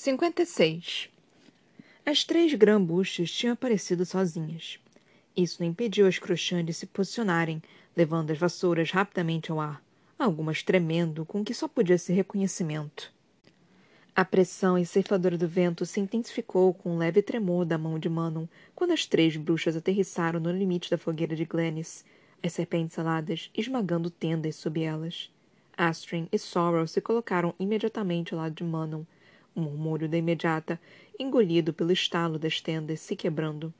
[0.00, 1.10] 56.
[2.06, 4.78] As três grambuchas tinham aparecido sozinhas.
[5.36, 7.60] Isso não impediu as crochãs de se posicionarem,
[7.96, 9.82] levando as vassouras rapidamente ao ar,
[10.16, 13.12] algumas tremendo com que só podia ser reconhecimento.
[14.14, 18.46] A pressão encefadora do vento se intensificou com um leve tremor da mão de Manon
[18.76, 22.04] quando as três bruxas aterrissaram no limite da fogueira de Glennis,
[22.40, 25.28] as serpentes aladas esmagando tendas sob elas.
[25.76, 29.02] Astrid e Sorrel se colocaram imediatamente ao lado de Manon,
[29.58, 30.80] o murmúrio da imediata,
[31.18, 33.74] engolido pelo estalo das tendas se quebrando.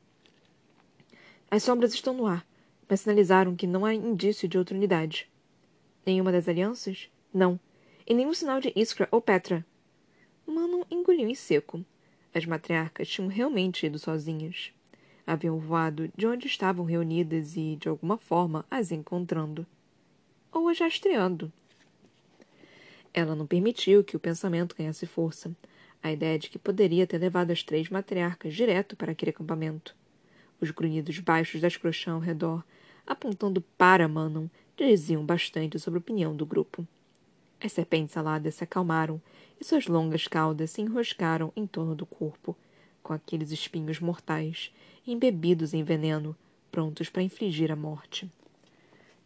[1.51, 2.45] As sombras estão no ar,
[2.89, 5.29] mas sinalizaram que não há indício de outra unidade.
[6.05, 7.09] Nenhuma das alianças?
[7.33, 7.59] Não.
[8.07, 9.65] E nenhum sinal de Iskra ou Petra.
[10.47, 11.85] Manon engoliu em seco.
[12.35, 14.73] As matriarcas tinham realmente ido sozinhas.
[15.27, 19.67] Haviam voado de onde estavam reunidas e, de alguma forma, as encontrando.
[20.51, 21.53] Ou as rastreando.
[23.13, 25.51] Ela não permitiu que o pensamento ganhasse força.
[26.03, 29.95] A ideia de que poderia ter levado as três matriarcas direto para aquele acampamento.
[30.61, 32.65] Os grunhidos baixos das crochãs ao redor,
[33.07, 36.87] apontando para Manon, diziam bastante sobre a opinião do grupo.
[37.61, 39.21] As serpentes aladas se acalmaram
[39.61, 42.57] e suas longas caudas se enroscaram em torno do corpo,
[43.03, 44.73] com aqueles espinhos mortais,
[45.07, 46.37] embebidos em veneno,
[46.71, 48.31] prontos para infligir a morte.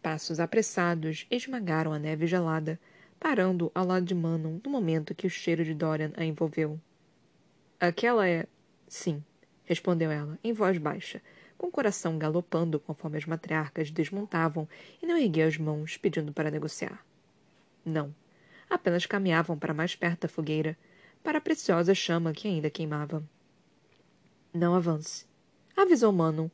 [0.01, 2.81] Passos apressados esmagaram a neve gelada,
[3.23, 6.81] parando ao lado de Manon no momento que o cheiro de Dorian a envolveu.
[7.79, 8.47] Aquela é.
[8.89, 9.23] Sim,
[9.65, 11.23] respondeu ela, em voz baixa,
[11.57, 14.69] com o coração galopando conforme as matriarcas desmontavam
[15.01, 17.07] e não erguia as mãos pedindo para negociar.
[17.85, 18.13] Não.
[18.69, 20.77] Apenas caminhavam para mais perto da fogueira,
[21.23, 23.23] para a preciosa chama que ainda queimava.
[24.53, 25.27] Não avance.
[25.77, 26.49] Avisou Manon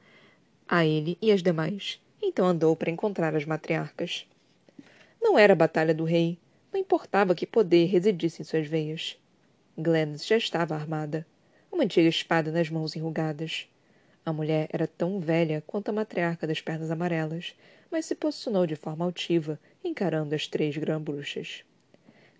[0.69, 1.99] a ele e as demais.
[2.23, 4.29] Então andou para encontrar as matriarcas.
[5.21, 6.39] Não era a batalha do rei,
[6.79, 9.19] não importava que poder residisse em suas veias.
[9.77, 11.27] Glennis já estava armada,
[11.73, 13.69] uma antiga espada nas mãos enrugadas.
[14.25, 17.56] A mulher era tão velha quanto a matriarca das pernas amarelas,
[17.91, 21.65] mas se posicionou de forma altiva, encarando as três grã-bruxas.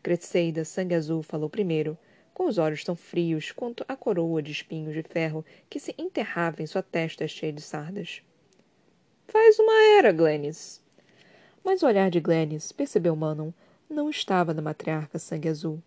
[0.05, 1.99] Cresceida, sangue azul, falou primeiro,
[2.33, 6.63] com os olhos tão frios quanto a coroa de espinhos de ferro que se enterrava
[6.63, 8.23] em sua testa cheia de sardas.
[9.27, 10.81] Faz uma era, Glennis.
[11.65, 13.51] Mas o olhar de Glennis, percebeu Manon,
[13.91, 15.83] não estava na matriarca sangue azul,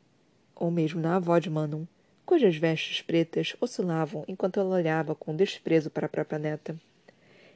[0.56, 1.86] ou mesmo na avó de Manon,
[2.26, 6.76] cujas vestes pretas oscilavam enquanto ela olhava com desprezo para a própria neta.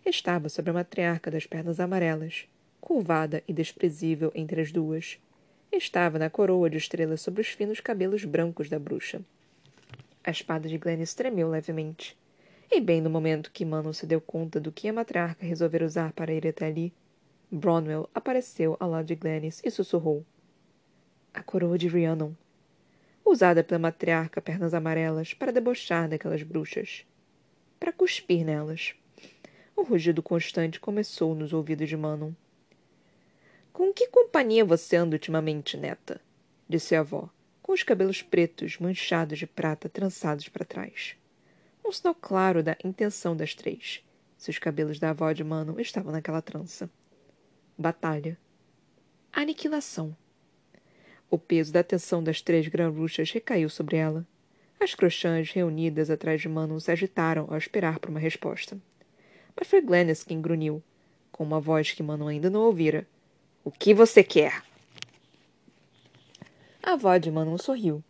[0.06, 2.47] Estava sobre a matriarca das pernas amarelas,
[2.79, 5.19] curvada e desprezível entre as duas.
[5.72, 9.22] Estava na coroa de estrelas sobre os finos cabelos brancos da bruxa.
[10.23, 12.16] A espada de Glennis tremeu levemente.
[12.72, 16.13] E bem no momento que Manon se deu conta do que a matriarca resolvera usar
[16.13, 16.94] para ir até ali,
[17.51, 20.25] Bronwell apareceu ao lado de Glennis e sussurrou
[21.35, 22.31] a coroa de Rhiannon,
[23.25, 27.06] usada pela matriarca Pernas Amarelas para debochar daquelas bruxas,
[27.78, 28.96] para cuspir nelas.
[29.75, 32.31] O rugido constante começou nos ouvidos de Manon.
[33.74, 36.22] Com que companhia você anda ultimamente, neta?
[36.69, 37.29] disse a avó,
[37.62, 41.18] com os cabelos pretos manchados de prata trançados para trás.
[41.84, 44.01] Um sinal claro da intenção das três,
[44.38, 46.90] se os cabelos da avó de Manon estavam naquela trança.
[47.78, 48.38] Batalha.
[49.34, 50.16] Aniquilação.
[51.35, 54.25] O peso da atenção das três granuchas recaiu sobre ela.
[54.79, 58.79] As crochãs reunidas atrás de Manon se agitaram ao esperar por uma resposta.
[59.53, 60.81] Mas foi Glennis quem grunhiu,
[61.34, 63.06] com uma voz que Manon ainda não ouvira.
[63.66, 64.63] O que você quer?
[66.81, 68.01] A avó de Manon sorriu,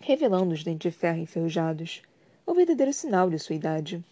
[0.00, 2.00] revelando os dentes de ferro enferrujados,
[2.46, 4.02] o verdadeiro sinal de sua idade.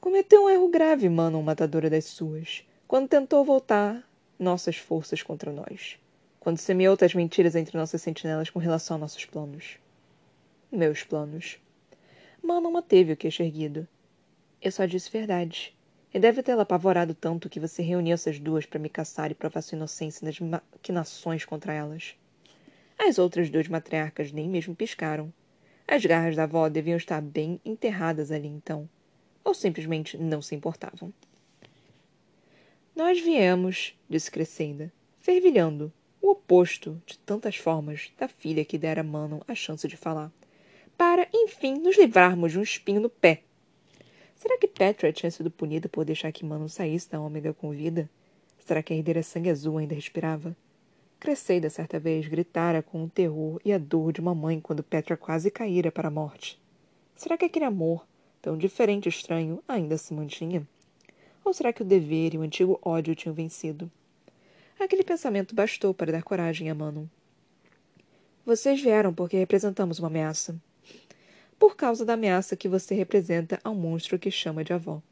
[0.00, 4.02] Cometeu um erro grave, Manon, matadora das suas, quando tentou voltar
[4.36, 5.96] nossas forças contra nós
[6.40, 9.76] quando semeou tais mentiras entre nossas sentinelas com relação a nossos planos.
[10.72, 11.58] Meus planos.
[12.42, 13.86] Mal não manteve o queixo erguido.
[14.62, 15.76] Eu só disse verdade.
[16.12, 19.60] E deve tê-la apavorado tanto que você reuniu essas duas para me caçar e provar
[19.60, 22.14] sua inocência nas maquinações contra elas.
[22.98, 25.30] As outras duas matriarcas nem mesmo piscaram.
[25.86, 28.88] As garras da avó deviam estar bem enterradas ali então.
[29.44, 31.12] Ou simplesmente não se importavam.
[32.96, 39.40] Nós viemos, disse Crescenda, fervilhando, o oposto, de tantas formas, da filha que dera Manon
[39.48, 40.30] a chance de falar,
[40.96, 43.42] para, enfim, nos livrarmos de um espinho no pé.
[44.36, 48.08] Será que Petra tinha sido punida por deixar que Manon saísse da ômega com vida?
[48.58, 50.56] Será que a herdeira sangue azul ainda respirava?
[51.18, 55.16] Cresceida certa vez gritara com o terror e a dor de uma mãe quando Petra
[55.16, 56.58] quase caíra para a morte.
[57.14, 58.06] Será que aquele amor,
[58.40, 60.66] tão diferente e estranho, ainda se mantinha?
[61.44, 63.90] Ou será que o dever e o antigo ódio tinham vencido?
[64.80, 67.04] Aquele pensamento bastou para dar coragem a Manon.
[68.46, 70.56] Vocês vieram porque representamos uma ameaça.
[71.58, 75.02] Por causa da ameaça que você representa ao monstro que chama de avó.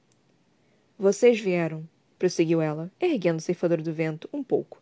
[0.98, 1.86] Vocês vieram,
[2.18, 4.80] prosseguiu ela, erguendo o ceifador do vento um pouco,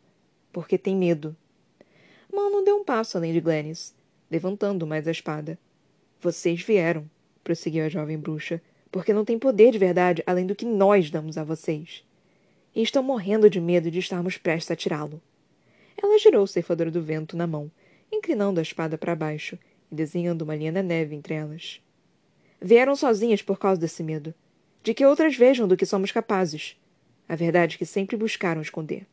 [0.52, 1.36] porque tem medo.
[2.32, 3.92] Mano deu um passo além de Glennis,
[4.30, 5.58] levantando mais a espada.
[6.20, 7.10] Vocês vieram,
[7.42, 8.62] prosseguiu a jovem bruxa,
[8.92, 12.06] porque não tem poder de verdade além do que nós damos a vocês.
[12.76, 15.23] E estão morrendo de medo de estarmos prestes a tirá-lo.
[15.96, 17.70] Ela girou o ceifador do vento na mão,
[18.12, 19.58] inclinando a espada para baixo
[19.90, 21.81] e desenhando uma linha na neve entre elas.
[22.61, 24.34] Vieram sozinhas por causa desse medo.
[24.82, 26.78] De que outras vejam do que somos capazes.
[27.26, 29.06] A verdade é que sempre buscaram esconder.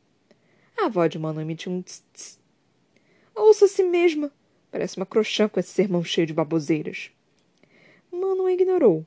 [0.78, 2.40] A avó de Mano emitiu um tss, tss.
[3.34, 4.30] Ouça a si mesma.
[4.72, 7.12] Parece uma crochã com esse sermão cheio de baboseiras.
[8.12, 9.06] Mano ignorou.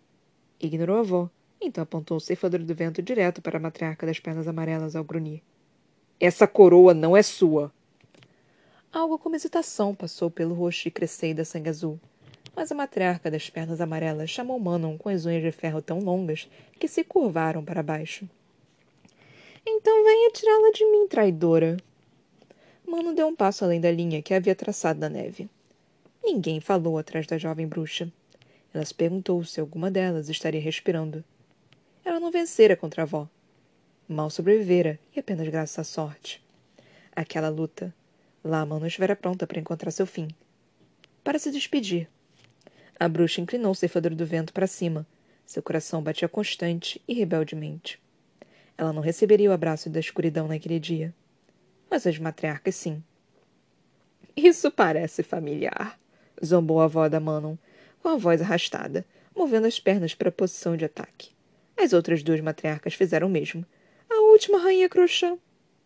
[0.58, 1.30] Ignorou a avó.
[1.66, 5.42] Então apontou o ceifador do vento direto para a matriarca das pernas amarelas ao grunhir.
[6.20, 7.72] Essa coroa não é sua.
[8.92, 11.98] Algo como hesitação passou pelo rosto de Cresceida Sangue Azul.
[12.54, 16.48] Mas a matriarca das pernas amarelas chamou Manon com as unhas de ferro tão longas
[16.78, 18.28] que se curvaram para baixo.
[19.66, 21.76] Então venha tirá-la de mim, traidora.
[22.86, 25.50] Mano deu um passo além da linha que havia traçado na neve.
[26.22, 28.08] Ninguém falou atrás da jovem bruxa.
[28.72, 31.24] Ela se perguntou se alguma delas estaria respirando.
[32.06, 33.28] Ela não vencera contra a avó.
[34.08, 36.40] Mal sobrevivera, e apenas graças à sorte.
[37.10, 37.92] Aquela luta.
[38.44, 40.28] Lá a não estivera pronta para encontrar seu fim.
[41.24, 42.08] Para se despedir.
[42.96, 45.04] A bruxa inclinou o ceifador do vento para cima.
[45.44, 48.00] Seu coração batia constante e rebeldemente.
[48.78, 51.12] Ela não receberia o abraço da escuridão naquele dia.
[51.90, 53.02] Mas as matriarcas, sim.
[54.36, 55.98] Isso parece familiar,
[56.44, 57.56] zombou a avó da Manon,
[58.00, 59.04] com a voz arrastada,
[59.34, 61.34] movendo as pernas para a posição de ataque.
[61.76, 63.64] As outras duas matriarcas fizeram o mesmo.
[64.08, 65.38] A última rainha crochã,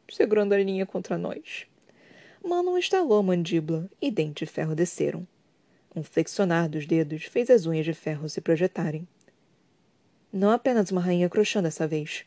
[0.09, 1.67] segurando a linha contra nós.
[2.43, 5.27] Manon estalou a mandíbula e dente de ferro desceram.
[5.95, 9.07] Um flexionar dos dedos fez as unhas de ferro se projetarem.
[10.33, 12.25] Não apenas uma rainha crochã dessa vez.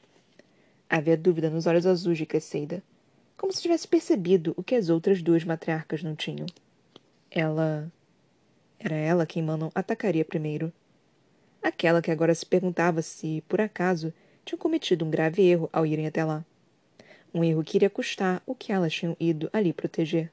[0.89, 2.83] Havia dúvida nos olhos azuis de Cresceida,
[3.38, 6.45] como se tivesse percebido o que as outras duas matriarcas não tinham.
[7.31, 7.92] Ela.
[8.77, 10.71] Era ela quem Manon atacaria primeiro.
[11.63, 14.13] Aquela que agora se perguntava se, por acaso,
[14.44, 16.45] tinham cometido um grave erro ao irem até lá.
[17.33, 20.30] Um erro que iria custar o que elas tinham ido ali proteger.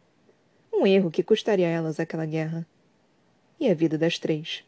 [0.72, 2.66] Um erro que custaria a elas aquela guerra.
[3.58, 4.64] E a vida das três.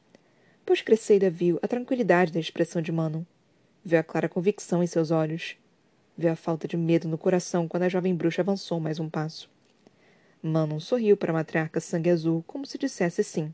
[0.65, 3.25] Pois Cresceida viu a tranquilidade da expressão de Manon.
[3.85, 5.57] Viu a clara convicção em seus olhos
[6.17, 9.51] Viu a falta de medo no coração quando a jovem bruxa avançou mais um passo.
[10.43, 13.53] Manon sorriu para a matriarca sangue azul, como se dissesse sim.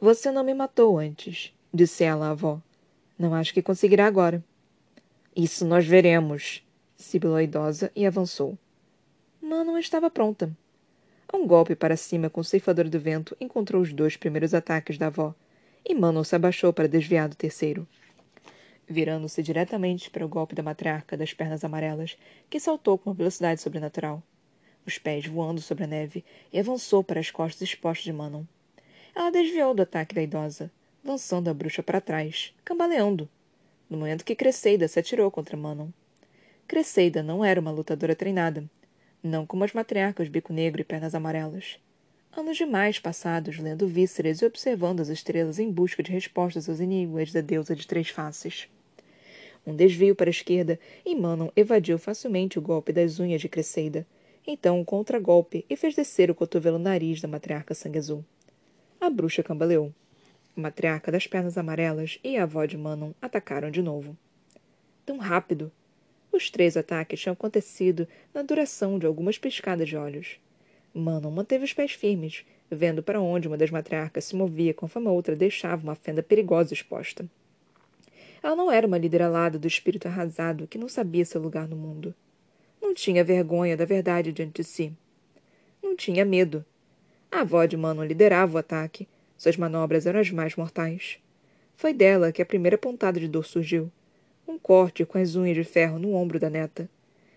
[0.00, 2.60] Você não me matou antes, disse ela à avó.
[3.18, 4.44] Não acho que conseguirá agora.
[5.34, 6.62] Isso nós veremos,
[6.96, 8.58] sibilou a idosa e avançou.
[9.40, 10.50] Manon estava pronta.
[11.32, 15.06] Um golpe para cima com o ceifador do vento encontrou os dois primeiros ataques da
[15.06, 15.34] avó,
[15.84, 17.86] e Manon se abaixou para desviar do terceiro
[18.86, 22.16] virando-se diretamente para o golpe da matriarca das pernas amarelas,
[22.50, 24.22] que saltou com uma velocidade sobrenatural.
[24.86, 28.44] Os pés voando sobre a neve, e avançou para as costas expostas de Manon.
[29.14, 30.70] Ela desviou do ataque da idosa,
[31.04, 33.28] lançando a bruxa para trás, cambaleando,
[33.88, 35.88] no momento que Cresceida se atirou contra Manon.
[36.66, 38.64] Cresceida não era uma lutadora treinada,
[39.22, 41.78] não como as matriarcas Bico Negro e Pernas Amarelas.
[42.36, 47.30] Anos demais passados lendo vísceras e observando as estrelas em busca de respostas aos enigmas
[47.30, 48.68] da deusa de três faces.
[49.64, 54.04] Um desvio para a esquerda e Manon evadiu facilmente o golpe das unhas de Cresceida.
[54.44, 58.24] Então um contragolpe e fez descer o cotovelo nariz da matriarca sangue azul.
[59.04, 59.92] A bruxa cambaleou.
[60.56, 64.16] A matriarca das pernas amarelas e a avó de Manon atacaram de novo.
[65.04, 65.70] Tão rápido!
[66.32, 70.40] Os três ataques tinham acontecido na duração de algumas piscadas de olhos.
[70.94, 75.12] Manon manteve os pés firmes, vendo para onde uma das matriarcas se movia conforme a
[75.12, 77.28] outra deixava uma fenda perigosa exposta.
[78.42, 81.76] Ela não era uma líder alada do espírito arrasado que não sabia seu lugar no
[81.76, 82.14] mundo.
[82.80, 84.96] Não tinha vergonha da verdade diante de si.
[85.82, 86.64] Não tinha medo.
[87.34, 89.08] A avó de Manon liderava o ataque.
[89.36, 91.18] Suas manobras eram as mais mortais.
[91.74, 93.90] Foi dela que a primeira pontada de dor surgiu.
[94.46, 96.88] Um corte com as unhas de ferro no ombro da neta.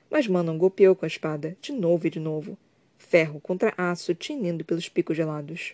[0.07, 2.55] Mas Manon golpeou com a espada, de novo e de novo.
[2.95, 5.73] Ferro contra aço tinindo pelos picos gelados.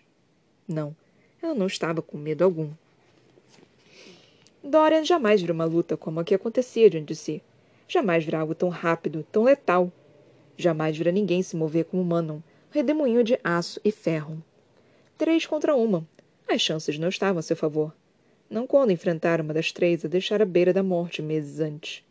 [0.66, 0.96] Não,
[1.42, 2.70] ela não estava com medo algum.
[4.64, 7.44] Dorian jamais viu uma luta como a que acontecia diante de si.
[7.90, 9.92] Jamais virá algo tão rápido, tão letal.
[10.56, 12.40] Jamais vira ninguém se mover como Manon,
[12.74, 14.44] redemoinho de aço e ferro.
[15.16, 16.04] Três contra uma.
[16.50, 17.94] As chances não estavam a seu favor.
[18.50, 22.04] Não quando enfrentaram uma das três a deixar à beira da morte meses antes.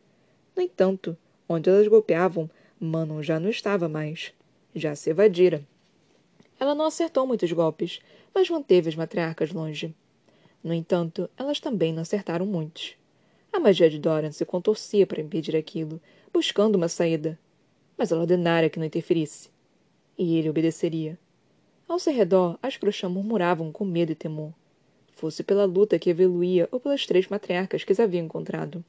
[0.54, 1.16] No entanto,
[1.48, 4.32] onde elas golpeavam, Manon já não estava mais.
[4.72, 5.66] Já se evadira.
[6.60, 8.00] Ela não acertou muitos golpes,
[8.32, 9.92] mas manteve as matriarcas longe.
[10.62, 12.94] No entanto, elas também não acertaram muitos.
[13.52, 16.00] A magia de Doran se contorcia para impedir aquilo,
[16.32, 17.36] buscando uma saída.
[17.98, 19.51] Mas ela ordenara que não interferisse.
[20.22, 21.18] E ele obedeceria.
[21.88, 24.52] Ao seu redor, as bruxas murmuravam com medo e temor.
[25.16, 28.84] Fosse pela luta que evoluía ou pelas três matriarcas que as haviam encontrado.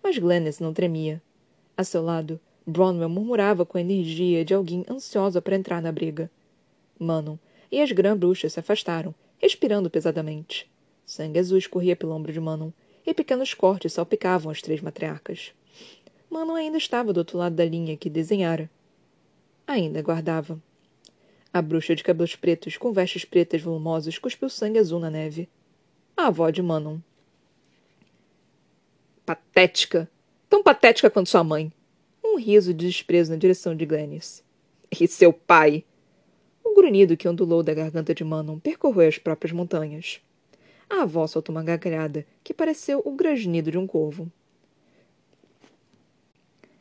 [0.00, 1.20] Mas Glennis não tremia.
[1.76, 6.30] A seu lado, Bronwell murmurava com a energia de alguém ansiosa para entrar na briga.
[6.96, 7.36] Manon
[7.72, 10.70] e as grã-bruxas se afastaram, respirando pesadamente.
[11.04, 12.70] Sangue azul escorria pelo ombro de Manon,
[13.04, 15.52] e pequenos cortes salpicavam as três matriarcas.
[16.30, 18.70] Manon ainda estava do outro lado da linha que desenhara.
[19.66, 20.60] Ainda guardava.
[21.52, 25.48] A bruxa de cabelos pretos, com vestes pretas volumosas, cuspiu sangue azul na neve.
[26.16, 26.98] A avó de Manon.
[29.24, 30.08] Patética!
[30.48, 31.72] Tão patética quanto sua mãe!
[32.24, 34.42] Um riso de desprezo na direção de Glennis.
[34.90, 35.84] E seu pai!
[36.64, 40.20] O grunhido que ondulou da garganta de Manon percorreu as próprias montanhas.
[40.88, 44.30] A avó soltou uma gargalhada que pareceu o grasnido de um corvo.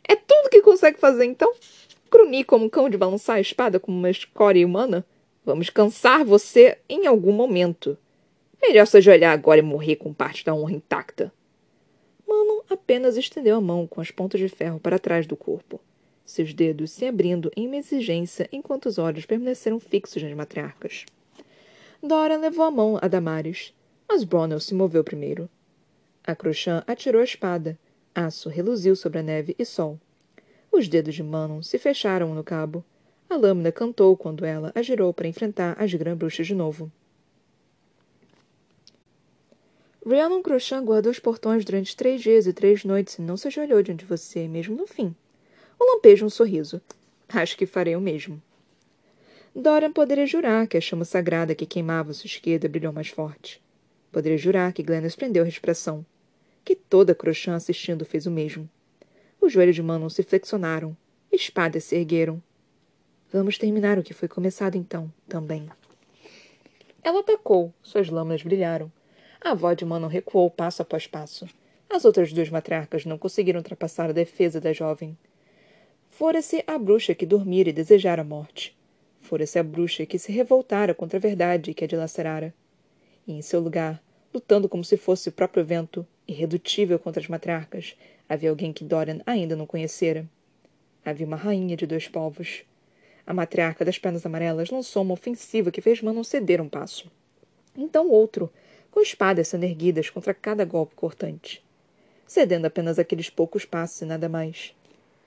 [0.03, 1.53] É tudo que consegue fazer, então?
[2.12, 5.06] Grunir como um cão de balançar a espada como uma escória humana?
[5.46, 7.98] Vamos cansar você em algum momento.
[8.62, 11.34] Melhor se ajoelhar agora e morrer com parte da honra intacta.
[12.27, 15.80] Manon apenas estendeu a mão com as pontas de ferro para trás do corpo,
[16.25, 21.06] seus dedos se abrindo em uma exigência enquanto os olhos permaneceram fixos nas matriarcas.
[22.03, 23.74] Dora levou a mão a Damares,
[24.08, 25.50] mas Bronel se moveu primeiro.
[26.25, 27.80] A Crochã atirou a espada.
[28.13, 29.98] Aço reluziu sobre a neve e sol.
[30.71, 32.83] Os dedos de Manon se fecharam no cabo.
[33.29, 36.91] A lâmina cantou quando ela a girou para enfrentar as grã-bruxas de novo.
[40.05, 43.83] Rhiannon Crochan guardou os portões durante três dias e três noites e não se ajoelhou
[43.83, 45.15] diante de você, mesmo no fim.
[45.77, 46.81] O lampejo um sorriso.
[47.29, 48.41] Acho que farei o mesmo.
[49.55, 53.61] Dorian poderia jurar que a chama sagrada que queimava sua esquerda brilhou mais forte.
[54.11, 56.05] Poderia jurar que Glennis prendeu a respiração.
[56.63, 58.69] Que toda Crochan assistindo fez o mesmo.
[59.41, 60.95] Os joelhos de Manon se flexionaram.
[61.31, 62.41] Espadas se ergueram.
[63.33, 65.67] Vamos terminar o que foi começado então, também.
[67.03, 67.74] Ela atacou.
[67.81, 68.91] Suas lâminas brilharam.
[69.43, 71.48] A avó de Manon recuou passo após passo.
[71.89, 75.17] As outras duas matriarcas não conseguiram ultrapassar a defesa da jovem.
[76.12, 78.77] Fora-se a bruxa que dormira e desejara a morte.
[79.21, 82.53] Fora-se a bruxa que se revoltara contra a verdade que a dilacerara.
[83.25, 87.95] E em seu lugar, lutando como se fosse o próprio vento, irredutível contra as matriarcas,
[88.31, 90.25] Havia alguém que Dorian ainda não conhecera.
[91.03, 92.63] Havia uma rainha de dois povos.
[93.27, 97.11] A matriarca das pernas amarelas lançou uma ofensiva que fez Manon ceder um passo.
[97.75, 98.50] Então outro,
[98.89, 101.61] com espadas sendo erguidas contra cada golpe cortante.
[102.25, 104.73] Cedendo apenas aqueles poucos passos e nada mais.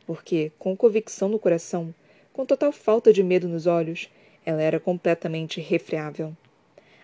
[0.06, 1.94] Porque, com convicção no coração,
[2.32, 4.08] com total falta de medo nos olhos,
[4.46, 6.34] ela era completamente refreável.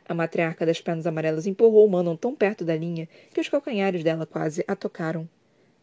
[0.09, 4.25] A matriarca das pernas amarelas empurrou Manon tão perto da linha que os calcanhares dela
[4.25, 5.29] quase a tocaram.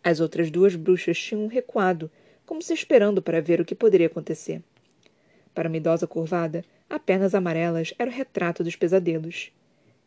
[0.09, 2.09] As outras duas bruxas tinham recuado,
[2.45, 4.63] como se esperando para ver o que poderia acontecer.
[5.53, 9.51] Para uma idosa curvada, a pernas amarelas era o retrato dos pesadelos.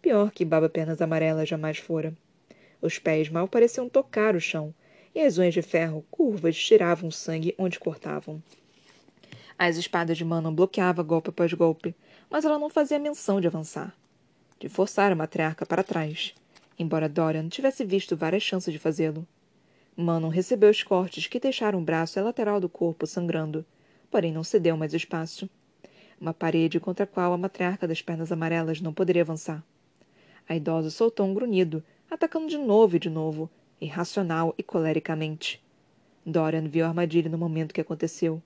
[0.00, 2.14] Pior que baba pernas amarelas jamais fora.
[2.80, 4.74] Os pés mal pareciam tocar o chão,
[5.14, 8.42] e as unhas de ferro curvas tiravam sangue onde cortavam.
[9.58, 11.94] As espadas de Manon bloqueavam golpe após golpe,
[12.30, 13.94] mas ela não fazia menção de avançar.
[14.58, 16.34] De forçar a matriarca para trás,
[16.78, 19.28] embora Dorian tivesse visto várias chances de fazê-lo.
[19.96, 23.64] Manon recebeu os cortes que deixaram o braço e a lateral do corpo sangrando,
[24.10, 25.48] porém não cedeu mais espaço.
[26.20, 29.64] Uma parede contra a qual a matriarca das pernas amarelas não poderia avançar.
[30.48, 33.48] A idosa soltou um grunhido, atacando de novo e de novo,
[33.80, 35.62] irracional e colericamente.
[36.24, 38.42] Dorian viu a armadilha no momento que aconteceu.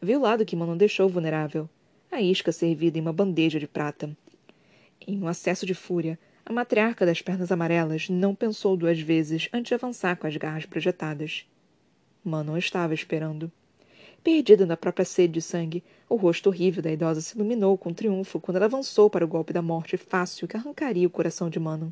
[0.00, 1.68] Viu o lado que Manon deixou vulnerável,
[2.10, 4.16] a isca servida em uma bandeja de prata.
[5.06, 9.68] Em um acesso de fúria, a matriarca das pernas amarelas não pensou duas vezes antes
[9.68, 11.46] de avançar com as garras projetadas.
[12.24, 13.50] Manon estava esperando.
[14.22, 18.38] Perdida na própria sede de sangue, o rosto horrível da idosa se iluminou com triunfo
[18.38, 21.90] quando ela avançou para o golpe da morte fácil que arrancaria o coração de Manon.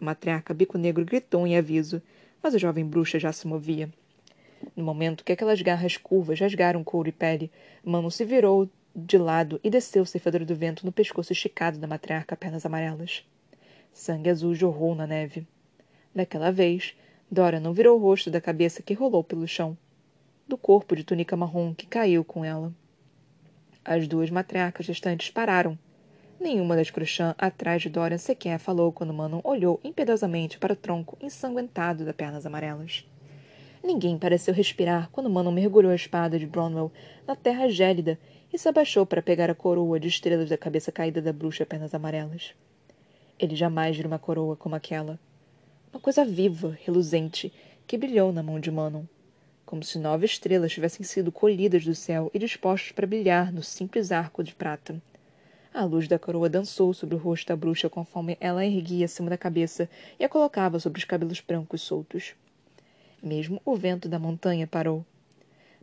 [0.00, 2.02] A matriarca Bico Negro gritou em aviso,
[2.42, 3.90] mas a jovem bruxa já se movia.
[4.74, 7.50] No momento que aquelas garras curvas rasgaram couro e pele,
[7.84, 11.86] Manon se virou de lado e desceu o ceifador do vento no pescoço esticado da
[11.86, 13.24] matriarca Pernas Amarelas.
[13.96, 15.46] Sangue azul jorrou na neve.
[16.14, 16.94] Daquela vez,
[17.30, 19.76] Dora não virou o rosto da cabeça que rolou pelo chão,
[20.46, 22.74] do corpo de túnica marrom que caiu com ela.
[23.82, 25.78] As duas matriarcas restantes pararam.
[26.38, 31.16] Nenhuma das Cruxã atrás de Dorian sequer falou quando Manon olhou impiedosamente para o tronco
[31.18, 33.08] ensanguentado das pernas amarelas.
[33.82, 36.92] Ninguém pareceu respirar quando Manon mergulhou a espada de Bronwell
[37.26, 38.18] na terra gélida
[38.52, 41.94] e se abaixou para pegar a coroa de estrelas da cabeça caída da bruxa pernas
[41.94, 42.54] amarelas.
[43.38, 45.18] Ele jamais viu uma coroa como aquela.
[45.92, 47.52] Uma coisa viva, reluzente,
[47.86, 49.04] que brilhou na mão de Manon,
[49.66, 54.10] como se nove estrelas tivessem sido colhidas do céu e dispostas para brilhar no simples
[54.10, 55.00] arco de prata.
[55.72, 59.28] A luz da coroa dançou sobre o rosto da bruxa conforme ela a erguia acima
[59.28, 62.34] da cabeça e a colocava sobre os cabelos brancos soltos.
[63.22, 65.04] Mesmo o vento da montanha parou.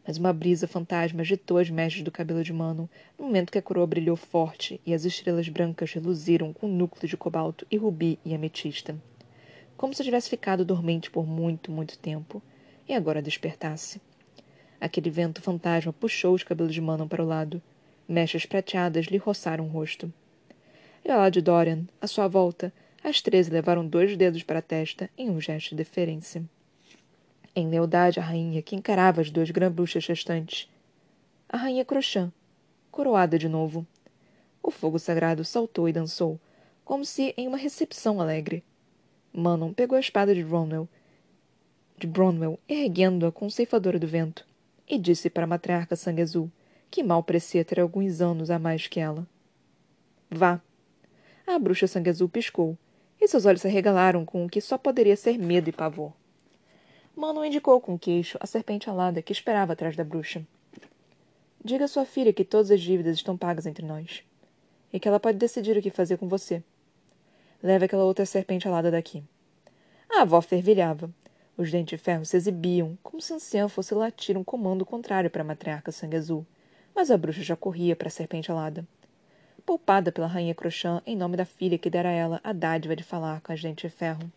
[0.06, 3.62] Mas uma brisa fantasma agitou as mechas do cabelo de Mano no momento que a
[3.62, 8.36] coroa brilhou forte e as estrelas brancas reluziram com núcleos de cobalto e rubi e
[8.36, 8.98] ametista.
[9.78, 12.42] Como se tivesse ficado dormente por muito, muito tempo
[12.88, 14.02] e agora despertasse.
[14.80, 17.62] Aquele vento fantasma puxou os cabelos de Manon para o lado.
[18.06, 20.12] Mechas prateadas lhe roçaram o rosto.
[21.06, 24.62] E ao lado de Dorian, à sua volta, as treze levaram dois dedos para a
[24.62, 26.44] testa em um gesto de deferência
[27.56, 30.70] em lealdade à rainha que encarava as duas grã-bruxas restantes.
[31.48, 32.32] A rainha Crochã,
[32.92, 33.86] coroada de novo.
[34.62, 36.40] O fogo sagrado saltou e dançou,
[36.84, 38.64] como se em uma recepção alegre.
[39.32, 40.88] Manon pegou a espada de Bronwell,
[41.98, 44.46] de Bronwell erguendo-a com ceifadora do vento,
[44.88, 46.52] e disse para a matriarca Sangue Azul,
[46.90, 49.28] que mal parecia ter alguns anos a mais que ela.
[50.30, 50.62] Vá.
[51.46, 52.78] A bruxa Sangue Azul piscou,
[53.20, 56.14] e seus olhos se arregalaram com o que só poderia ser medo e pavor.
[57.16, 60.44] Mano indicou com o queixo a serpente alada que esperava atrás da bruxa.
[61.64, 64.24] Diga à sua filha que todas as dívidas estão pagas entre nós.
[64.92, 66.64] E que ela pode decidir o que fazer com você.
[67.62, 69.24] Leve aquela outra serpente alada daqui.
[70.10, 71.10] A avó fervilhava.
[71.56, 75.44] Os dentes de ferro se exibiam, como se anciã fosse latir um comando contrário para
[75.44, 76.46] a matriarca sangue azul.
[76.96, 78.88] Mas a bruxa já corria para a serpente alada.
[79.64, 83.04] Poupada pela rainha Crochã em nome da filha que dera a ela a dádiva de
[83.04, 84.32] falar com as dentes de ferro.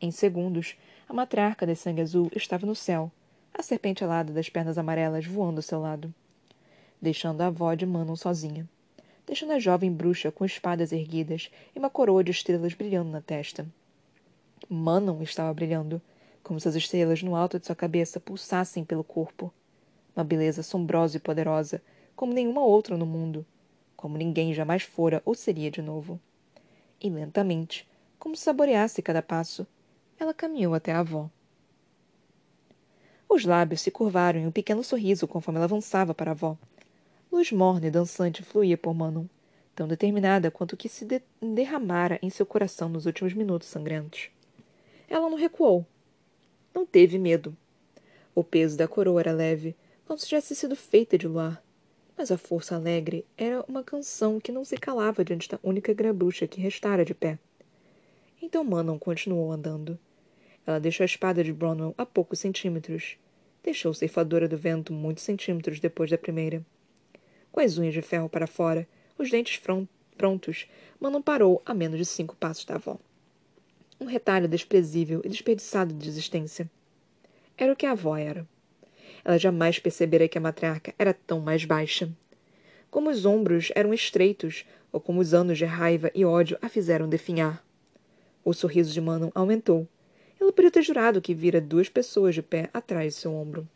[0.00, 0.76] Em segundos,
[1.08, 3.12] a matriarca de sangue azul estava no céu,
[3.54, 6.12] a serpente alada das pernas amarelas voando ao seu lado.
[7.00, 8.68] Deixando a avó de Manon sozinha.
[9.24, 13.66] Deixando a jovem bruxa com espadas erguidas e uma coroa de estrelas brilhando na testa.
[14.68, 16.02] Manon estava brilhando,
[16.42, 19.52] como se as estrelas no alto de sua cabeça pulsassem pelo corpo.
[20.14, 21.80] Uma beleza assombrosa e poderosa,
[22.16, 23.46] como nenhuma outra no mundo,
[23.96, 26.18] como ninguém jamais fora ou seria de novo.
[27.00, 27.86] E lentamente,
[28.18, 29.66] como se saboreasse cada passo,
[30.18, 31.30] ela caminhou até a avó.
[33.28, 36.56] Os lábios se curvaram em um pequeno sorriso conforme ela avançava para a avó.
[37.30, 39.26] Luz morna e dançante fluía por Manon,
[39.74, 44.30] tão determinada quanto que se de derramara em seu coração nos últimos minutos sangrentos.
[45.08, 45.84] Ela não recuou.
[46.74, 47.56] Não teve medo.
[48.34, 49.76] O peso da coroa era leve,
[50.06, 51.62] como se tivesse sido feita de luar.
[52.16, 56.46] Mas a força alegre era uma canção que não se calava diante da única grabucha
[56.46, 57.38] que restara de pé.
[58.40, 59.98] Então Manon continuou andando.
[60.66, 63.16] Ela deixou a espada de Bronwell a poucos centímetros.
[63.62, 66.64] Deixou ceifadora do vento muitos centímetros depois da primeira.
[67.52, 69.62] Com as unhas de ferro para fora, os dentes
[70.16, 72.98] prontos, Manon parou a menos de cinco passos da avó.
[74.00, 76.68] Um retalho desprezível e desperdiçado de existência.
[77.56, 78.46] Era o que a avó era.
[79.24, 82.10] Ela jamais percebera que a matriarca era tão mais baixa.
[82.90, 87.08] Como os ombros eram estreitos, ou como os anos de raiva e ódio a fizeram
[87.08, 87.64] definhar.
[88.44, 89.88] O sorriso de Manon aumentou,
[90.40, 93.66] ela podia ter jurado que vira duas pessoas de pé atrás de seu ombro.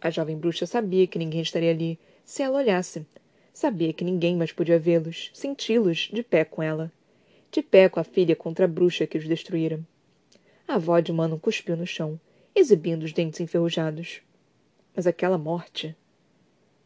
[0.00, 3.04] A jovem bruxa sabia que ninguém estaria ali se ela olhasse.
[3.52, 6.90] Sabia que ninguém mais podia vê-los, senti-los, de pé com ela.
[7.50, 9.80] De pé com a filha contra a bruxa que os destruíra.
[10.66, 12.18] A avó de Manon cuspiu no chão,
[12.54, 14.22] exibindo os dentes enferrujados.
[14.94, 15.94] Mas aquela morte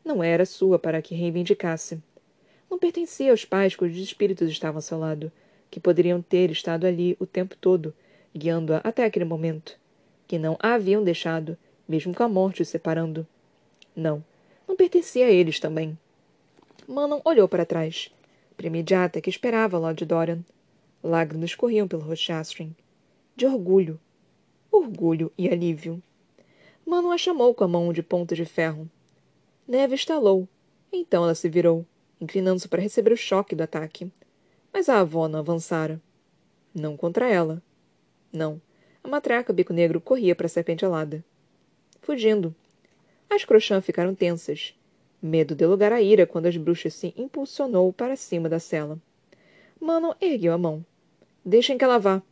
[0.05, 2.03] não era sua para que reivindicasse.
[2.71, 5.31] Não pertencia aos pais cujos espíritos estavam ao seu lado,
[5.71, 7.95] que poderiam ter estado ali o tempo todo,
[8.35, 9.79] guiando-a até aquele momento,
[10.27, 11.57] que não a haviam deixado,
[11.89, 13.27] mesmo com a morte os separando.
[13.95, 14.25] Não,
[14.67, 15.97] não pertencia a eles também.
[16.89, 18.11] Manon olhou para trás,
[18.57, 20.45] premediata que esperava Lord Dorian.
[21.03, 22.73] Lágrimas corriam pelo rosto Astrid.
[23.37, 24.01] De orgulho.
[24.71, 26.03] Orgulho e alívio.
[26.87, 28.91] Manon a chamou com a mão de ponta de ferro.
[29.67, 30.49] Neve estalou.
[30.93, 31.85] Então ela se virou,
[32.21, 34.11] inclinando-se para receber o choque do ataque.
[34.73, 36.01] Mas a avó não avançara.
[36.75, 37.63] Não contra ela,
[38.37, 38.61] não.
[39.03, 41.25] A matraca bico negro corria para a serpente alada.
[42.01, 42.55] Fugindo.
[43.31, 44.75] As crochã ficaram tensas.
[45.23, 48.99] Medo deu lugar à ira quando as bruxas se impulsionou para cima da cela.
[49.81, 50.85] Manon ergueu a mão.
[51.45, 52.23] Deixem que ela vá.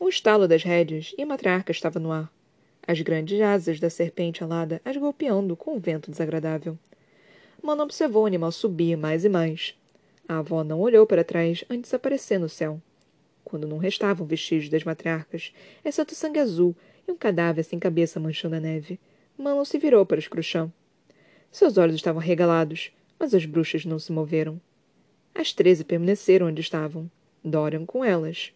[0.00, 2.32] Um estalo das rédeas e a matriarca estava no ar.
[2.86, 6.78] As grandes asas da serpente alada as golpeando com um vento desagradável.
[7.62, 9.76] Manon observou o animal subir mais e mais.
[10.26, 12.80] A avó não olhou para trás antes de aparecer no céu
[13.50, 15.52] quando não restavam vestígios das matriarcas,
[15.84, 16.74] exceto sangue azul
[17.06, 19.00] e um cadáver sem cabeça manchando a neve.
[19.36, 20.72] Manon se virou para Scruchã.
[21.50, 24.60] Seus olhos estavam regalados, mas as bruxas não se moveram.
[25.34, 27.10] As treze permaneceram onde estavam.
[27.44, 28.52] Dorian com elas.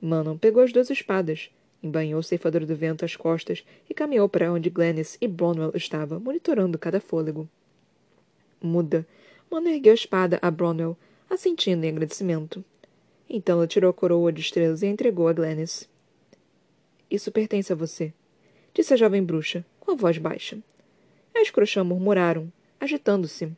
[0.00, 1.48] Manon pegou as duas espadas,
[1.80, 6.18] embanhou o ceifador do vento às costas e caminhou para onde Glennis e Bronwell estavam,
[6.18, 7.48] monitorando cada fôlego.
[8.60, 9.06] Muda.
[9.48, 10.98] Manon ergueu a espada a Bronwell,
[11.30, 12.64] assentindo em agradecimento.
[13.36, 15.88] Então ela tirou a coroa de estrelas e a entregou a Glennis.
[17.10, 18.14] Isso pertence a você,
[18.72, 20.56] disse a jovem bruxa, com a voz baixa.
[21.34, 23.50] As crochã murmuraram, agitando-se.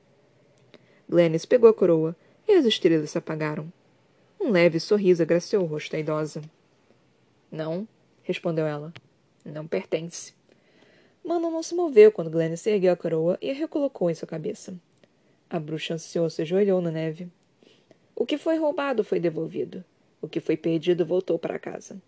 [1.07, 2.17] Glennis pegou a coroa
[2.49, 3.71] e as estrelas se apagaram.
[4.41, 6.41] Um leve sorriso agraciou o rosto da idosa.
[7.53, 7.87] Não,
[8.23, 8.95] respondeu ela.
[9.45, 10.33] Não pertence.
[11.23, 14.75] Manon não se moveu quando Glennis ergueu a coroa e a recolocou em sua cabeça.
[15.51, 17.29] A bruxa ansiosa se ajoelhou na neve.
[18.19, 19.85] O que foi roubado foi devolvido.
[20.23, 22.01] O que foi perdido voltou para casa.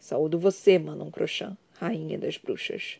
[0.00, 2.98] Saúdo você, Manon Crochã, rainha das bruxas.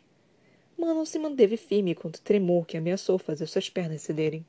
[0.77, 4.45] Manon se manteve firme contra tremor que ameaçou fazer suas pernas cederem.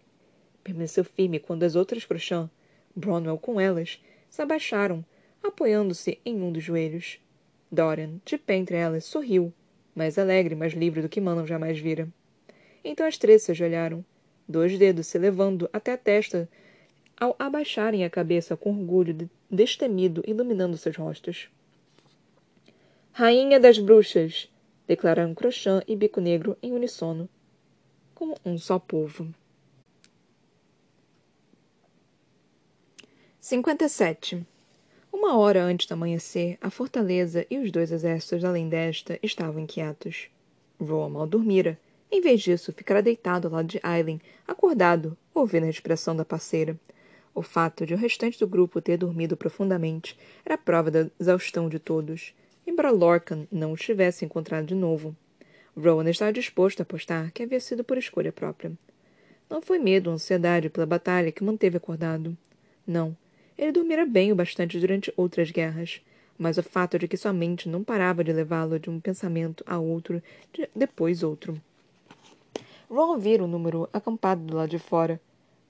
[0.63, 2.49] Permaneceu firme quando as outras Crochã,
[2.95, 5.05] Bronwell com elas, se abaixaram,
[5.43, 7.19] apoiando-se em um dos joelhos.
[7.71, 9.53] Dorian, de pé entre elas, sorriu,
[9.93, 12.09] mais alegre e mais livre do que Manon jamais vira.
[12.85, 14.05] Então as três se ajoelharam,
[14.49, 16.49] dois dedos se levando até a testa
[17.19, 21.49] ao abaixarem a cabeça com orgulho destemido iluminando seus rostos.
[23.13, 24.49] Rainha das bruxas!
[24.87, 27.29] declararam Crochã e Bico Negro em uníssono,
[28.15, 29.29] como um só povo.
[33.41, 34.47] 57.
[35.13, 40.29] Uma hora antes do amanhecer, a fortaleza e os dois exércitos além desta estavam inquietos.
[40.81, 41.79] Roa mal dormira.
[42.11, 46.79] Em vez disso, ficara deitado ao lado de Aileen, acordado, ouvindo a respiração da parceira.
[47.39, 51.79] O fato de o restante do grupo ter dormido profundamente era prova da exaustão de
[51.79, 52.35] todos
[52.67, 55.17] embora Lorcan não o tivesse encontrado de novo.
[55.77, 58.73] Rowan estava disposto a apostar que havia sido por escolha própria.
[59.49, 62.37] Não foi medo ou ansiedade pela batalha que manteve acordado.
[62.85, 63.17] Não.
[63.57, 66.03] Ele dormira bem o bastante durante outras guerras,
[66.37, 69.79] mas o fato de que sua mente não parava de levá-lo de um pensamento a
[69.79, 70.21] outro,
[70.53, 71.61] de depois outro.
[72.91, 75.21] Ron vira o número acampado do lado de fora.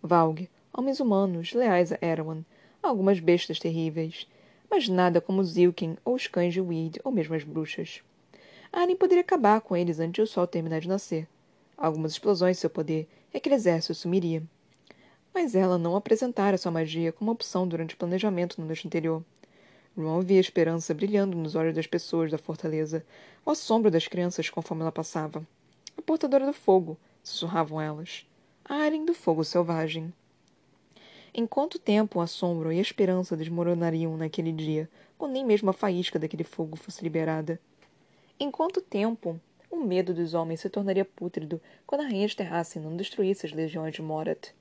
[0.02, 2.44] Valg, homens humanos, leais a Erwan,
[2.82, 4.26] algumas bestas terríveis,
[4.70, 8.02] mas nada como Zilkin ou os cães de Weed ou mesmo as bruxas.
[8.72, 11.26] Arryn poderia acabar com eles antes o sol terminar de nascer.
[11.76, 14.42] Algumas explosões de seu poder e aquele exército sumiria.
[15.32, 19.22] Mas ela não apresentara sua magia como opção durante o planejamento no noite anterior.
[19.96, 23.04] Ron via a esperança brilhando nos olhos das pessoas da fortaleza,
[23.44, 25.46] o assombro das crianças conforme ela passava.
[25.96, 28.26] A portadora do fogo, sussurravam elas.
[28.64, 30.12] A Arryn do fogo selvagem.
[31.34, 34.88] Em quanto tempo o assombro e a esperança desmoronariam naquele dia,
[35.18, 37.60] quando nem mesmo a faísca daquele fogo fosse liberada?
[38.40, 39.38] Em quanto tempo
[39.70, 43.52] o medo dos homens se tornaria pútrido quando a rainha de Terrace não destruísse as
[43.52, 44.52] legiões de Morat?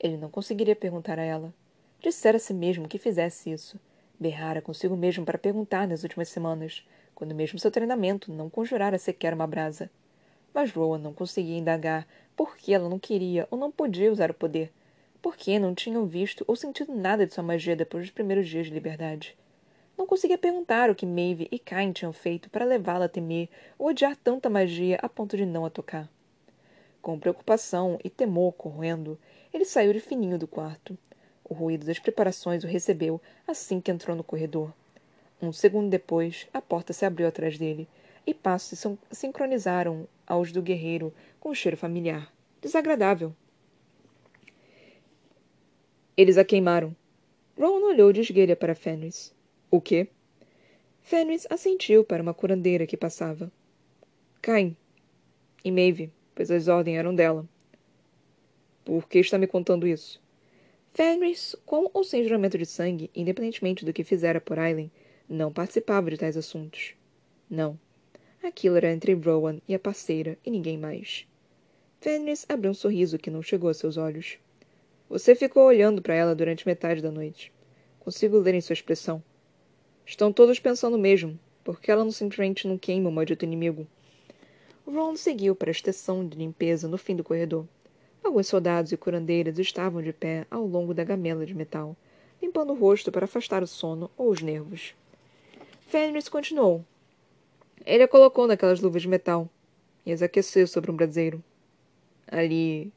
[0.00, 1.52] Ele não conseguiria perguntar a ela.
[2.00, 3.78] Dissera a si mesmo que fizesse isso.
[4.18, 9.34] Berrara consigo mesmo para perguntar nas últimas semanas, quando mesmo seu treinamento não conjurara sequer
[9.34, 9.90] uma brasa.
[10.54, 14.34] Mas Rowan não conseguia indagar por que ela não queria ou não podia usar o
[14.34, 14.72] poder,
[15.20, 18.72] porque não tinham visto ou sentido nada de sua magia depois dos primeiros dias de
[18.72, 19.36] liberdade.
[19.96, 23.88] Não conseguia perguntar o que Maeve e Cain tinham feito para levá-la a temer ou
[23.88, 26.08] odiar tanta magia a ponto de não a tocar.
[27.02, 29.18] Com preocupação e temor correndo,
[29.52, 30.96] ele saiu de fininho do quarto.
[31.44, 34.72] O ruído das preparações o recebeu assim que entrou no corredor.
[35.40, 37.88] Um segundo depois, a porta se abriu atrás dele
[38.26, 42.32] e passos se sincronizaram aos do guerreiro com um cheiro familiar.
[42.60, 43.34] Desagradável,
[46.18, 46.96] eles a queimaram.
[47.56, 49.32] Ron olhou de esguelha para Fenris.
[49.70, 50.08] O quê?
[51.00, 53.52] Fenris assentiu para uma curandeira que passava.
[54.42, 54.76] Caim.
[55.64, 57.48] E Maeve, pois as ordens eram dela.
[58.84, 60.20] Por que está me contando isso?
[60.92, 64.90] Fenris, com ou sem juramento de sangue, independentemente do que fizera por Aileen,
[65.28, 66.94] não participava de tais assuntos.
[67.48, 67.78] Não.
[68.42, 71.28] Aquilo era entre Rowan e a parceira e ninguém mais.
[72.00, 74.36] Fenris abriu um sorriso que não chegou a seus olhos.
[75.08, 77.50] Você ficou olhando para ela durante metade da noite.
[77.98, 79.22] Consigo ler em sua expressão.
[80.04, 83.86] Estão todos pensando o mesmo, porque ela não simplesmente não queima o maldito inimigo.
[84.86, 87.66] Ron seguiu para a estação de limpeza no fim do corredor.
[88.22, 91.96] Alguns soldados e curandeiras estavam de pé ao longo da gamela de metal,
[92.42, 94.94] limpando o rosto para afastar o sono ou os nervos.
[95.86, 96.84] Fenris continuou.
[97.84, 99.48] Ele a colocou naquelas luvas de metal
[100.04, 101.42] e as aqueceu sobre um braseiro.
[102.26, 102.92] Ali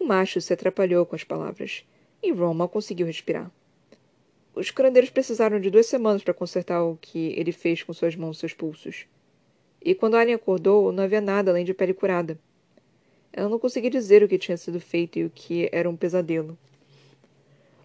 [0.00, 1.84] o macho se atrapalhou com as palavras,
[2.22, 3.50] e Ron mal conseguiu respirar.
[4.54, 8.36] Os curandeiros precisaram de duas semanas para consertar o que ele fez com suas mãos
[8.36, 9.06] e seus pulsos.
[9.80, 12.38] E quando Arya acordou, não havia nada além de pele curada.
[13.32, 16.58] Ela não conseguia dizer o que tinha sido feito e o que era um pesadelo.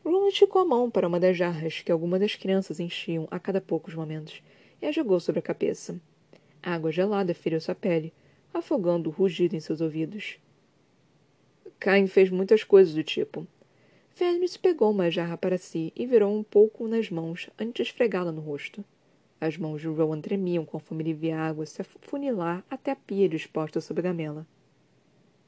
[0.04, 3.62] Ron esticou a mão para uma das jarras que alguma das crianças enchiam a cada
[3.62, 4.41] poucos momentos
[4.82, 5.99] e a jogou sobre a cabeça.
[6.63, 8.13] A água gelada feriu sua pele,
[8.54, 10.38] afogando o rugido em seus ouvidos.
[11.79, 13.47] Cain fez muitas coisas do tipo.
[14.15, 18.31] Fenris pegou uma jarra para si e virou um pouco nas mãos antes de esfregá-la
[18.31, 18.83] no rosto.
[19.41, 23.27] As mãos de Rowan tremiam conforme ele via a água se afunilar até a pia
[23.27, 24.47] disposta sobre a gamela.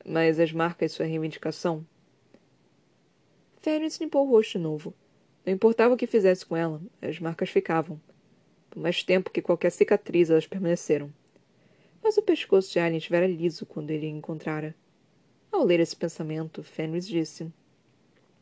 [0.05, 1.85] Mas as marcas sua reivindicação?
[3.61, 4.93] Fenris limpou o rosto de novo.
[5.45, 7.99] Não importava o que fizesse com ela, as marcas ficavam.
[8.69, 11.11] Por mais tempo que qualquer cicatriz, elas permaneceram.
[12.03, 14.75] Mas o pescoço de Alien estivera liso quando ele a encontrara.
[15.57, 17.51] Ao ler esse pensamento, Fenris disse: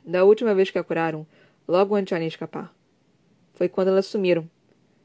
[0.05, 1.25] Da última vez que a curaram,
[1.65, 2.75] logo antes de Alien escapar.
[3.53, 4.49] Foi quando elas sumiram.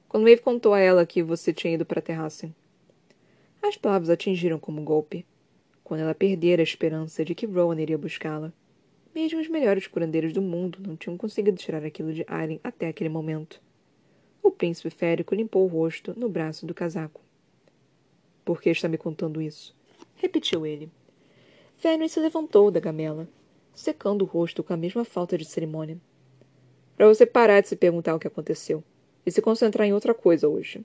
[0.09, 2.53] Quando Maeve contou a ela que você tinha ido para a terraça.
[3.63, 5.25] As palavras atingiram como um golpe.
[5.85, 8.53] Quando ela perdera a esperança de que Rowan iria buscá-la.
[9.15, 13.09] Mesmo os melhores curandeiros do mundo não tinham conseguido tirar aquilo de Aileen até aquele
[13.09, 13.63] momento.
[14.43, 17.21] O príncipe férico limpou o rosto no braço do casaco.
[18.45, 19.77] Por que está me contando isso?
[20.17, 20.91] Repetiu ele.
[21.81, 23.27] Fenris se levantou da gamela,
[23.75, 25.97] secando o rosto com a mesma falta de cerimônia.
[26.95, 28.85] Para você parar de se perguntar o que aconteceu
[29.25, 30.85] e se concentrar em outra coisa hoje.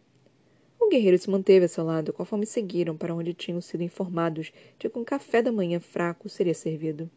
[0.80, 4.88] O guerreiro se manteve a seu lado conforme seguiram para onde tinham sido informados de
[4.88, 7.12] que um café da manhã fraco seria servido.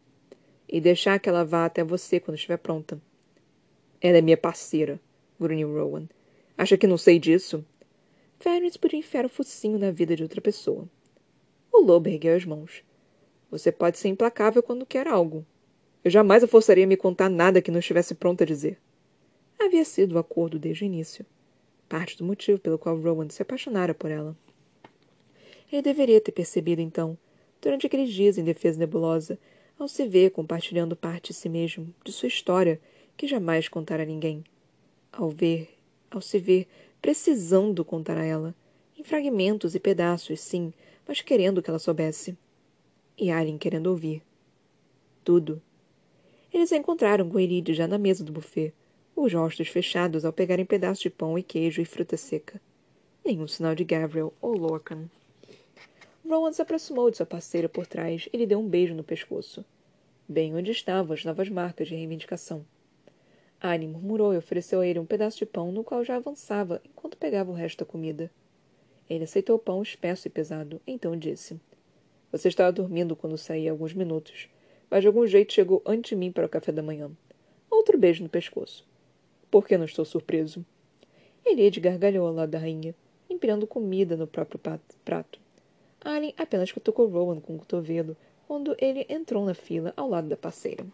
[0.67, 3.01] E deixar que ela vá até você quando estiver pronta.
[4.01, 4.99] Ela é minha parceira,
[5.39, 6.05] grunhiu Rowan.
[6.57, 7.63] Acha que não sei disso?
[8.41, 10.85] Fenris podia enfiar o focinho na vida de outra pessoa.
[11.71, 12.83] O lobo ergueu as mãos.
[13.51, 15.45] Você pode ser implacável quando quer algo.
[16.03, 18.77] Eu jamais a forçaria a me contar nada que não estivesse pronta a dizer.
[19.59, 21.25] Havia sido o acordo desde o início.
[21.87, 24.37] Parte do motivo pelo qual Rowan se apaixonara por ela.
[25.71, 27.17] Ele deveria ter percebido, então,
[27.61, 29.37] durante aqueles dias em defesa nebulosa,
[29.77, 32.79] ao se ver compartilhando parte de si mesmo, de sua história,
[33.17, 34.43] que jamais contara a ninguém.
[35.11, 35.69] Ao ver,
[36.11, 36.67] ao se ver
[37.01, 38.55] precisando contar a ela,
[38.97, 40.73] em fragmentos e pedaços, sim,
[41.07, 42.37] mas querendo que ela soubesse
[43.19, 44.23] e Alien querendo ouvir.
[45.23, 45.61] Tudo.
[46.53, 47.37] Eles encontraram com
[47.73, 48.73] já na mesa do buffet,
[49.15, 52.61] os rostos fechados ao pegarem pedaços de pão e queijo e fruta seca.
[53.23, 55.09] Nenhum sinal de Gabriel ou Lorcan.
[56.25, 59.65] Rowan se aproximou de sua parceira por trás e lhe deu um beijo no pescoço,
[60.27, 62.65] bem onde estavam as novas marcas de reivindicação.
[63.61, 67.17] Annie murmurou e ofereceu a ele um pedaço de pão no qual já avançava enquanto
[67.17, 68.31] pegava o resto da comida.
[69.09, 71.59] Ele aceitou o pão espesso e pesado, então disse:
[72.31, 74.47] você estava dormindo quando saí há alguns minutos,
[74.89, 77.11] mas de algum jeito chegou antes de mim para o café da manhã.
[77.69, 78.85] Outro beijo no pescoço.
[79.49, 80.65] Por que não estou surpreso?
[81.45, 82.93] Eliade gargalhou ao lado da rainha,
[83.29, 84.59] empilhando comida no próprio
[85.03, 85.39] prato.
[86.01, 88.15] Alien apenas cutucou Rowan com o cotovelo
[88.47, 90.85] quando ele entrou na fila ao lado da parceira.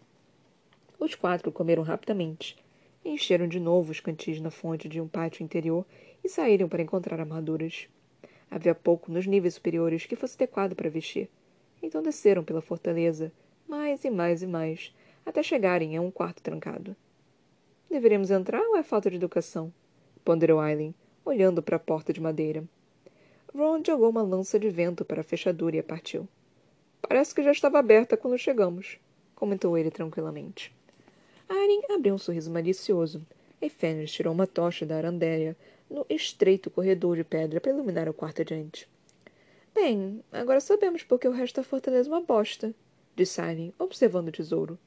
[0.98, 2.56] Os quatro comeram rapidamente,
[3.04, 5.84] encheram de novo os cantis na fonte de um pátio interior
[6.24, 7.88] e saíram para encontrar armaduras.
[8.50, 11.28] Havia pouco nos níveis superiores que fosse adequado para vestir.
[11.82, 13.32] Então desceram pela fortaleza,
[13.68, 16.96] mais e mais e mais, até chegarem a um quarto trancado.
[17.90, 19.72] Deveríamos entrar ou é falta de educação?
[20.24, 20.92] ponderou Aileen,
[21.24, 22.64] olhando para a porta de madeira.
[23.54, 26.28] Ron jogou uma lança de vento para a fechadura e a partiu.
[27.00, 28.98] Parece que já estava aberta quando chegamos,
[29.36, 30.74] comentou ele tranquilamente.
[31.48, 33.24] Aileen abriu um sorriso malicioso,
[33.62, 35.56] e Fenris tirou uma tocha da arandéria
[35.90, 38.88] no estreito corredor de pedra para iluminar o quarto adiante.
[39.74, 42.74] Bem, agora sabemos porque o resto da fortaleza é uma bosta,
[43.14, 44.78] disse Aileen, observando o tesouro.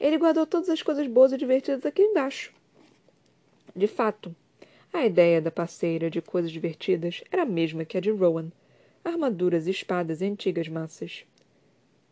[0.00, 2.52] Ele guardou todas as coisas boas e divertidas aqui embaixo.
[3.74, 4.34] De fato,
[4.92, 8.50] a ideia da parceira de coisas divertidas era a mesma que a de Rowan.
[9.04, 11.24] Armaduras, espadas e antigas massas.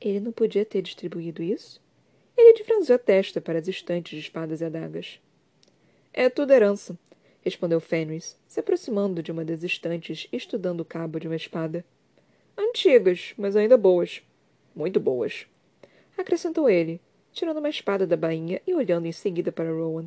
[0.00, 1.80] Ele não podia ter distribuído isso?
[2.36, 5.20] Ele franziu a testa para as estantes de espadas e adagas.
[6.12, 6.98] É tudo herança
[7.44, 11.84] respondeu Fenris, se aproximando de uma das estantes e estudando o cabo de uma espada.
[12.56, 14.22] Antigas, mas ainda boas.
[14.74, 15.46] Muito boas.
[16.16, 17.00] Acrescentou ele,
[17.32, 20.06] tirando uma espada da bainha e olhando em seguida para Rowan.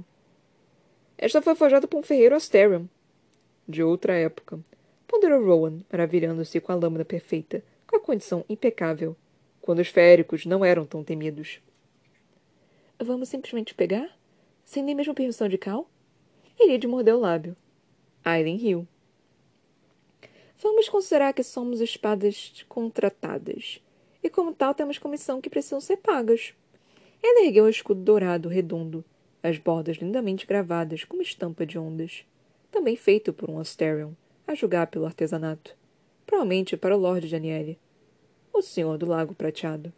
[1.18, 2.86] Esta foi forjada por um ferreiro Asterion.
[3.68, 4.60] De outra época.
[5.08, 9.16] Ponderou Rowan, maravilhando-se com a lâmina perfeita, com a condição impecável,
[9.62, 11.62] quando os féricos não eram tão temidos.
[13.00, 14.18] Vamos simplesmente pegar?
[14.66, 15.90] Sem nem mesmo permissão de Cal?
[16.60, 17.56] Elide mordeu o lábio.
[18.26, 18.88] Aileen riu.
[20.60, 23.80] Vamos considerar que somos espadas contratadas.
[24.24, 26.54] E como tal temos comissão que precisam ser pagas.
[27.22, 29.06] Ela ergueu o escudo dourado redondo,
[29.44, 32.26] as bordas lindamente gravadas com uma estampa de ondas.
[32.72, 34.14] Também feito por um Asterion,
[34.48, 35.76] a julgar pelo artesanato.
[36.26, 37.80] provavelmente para o Lord Daniele,
[38.52, 39.94] o Senhor do Lago Prateado.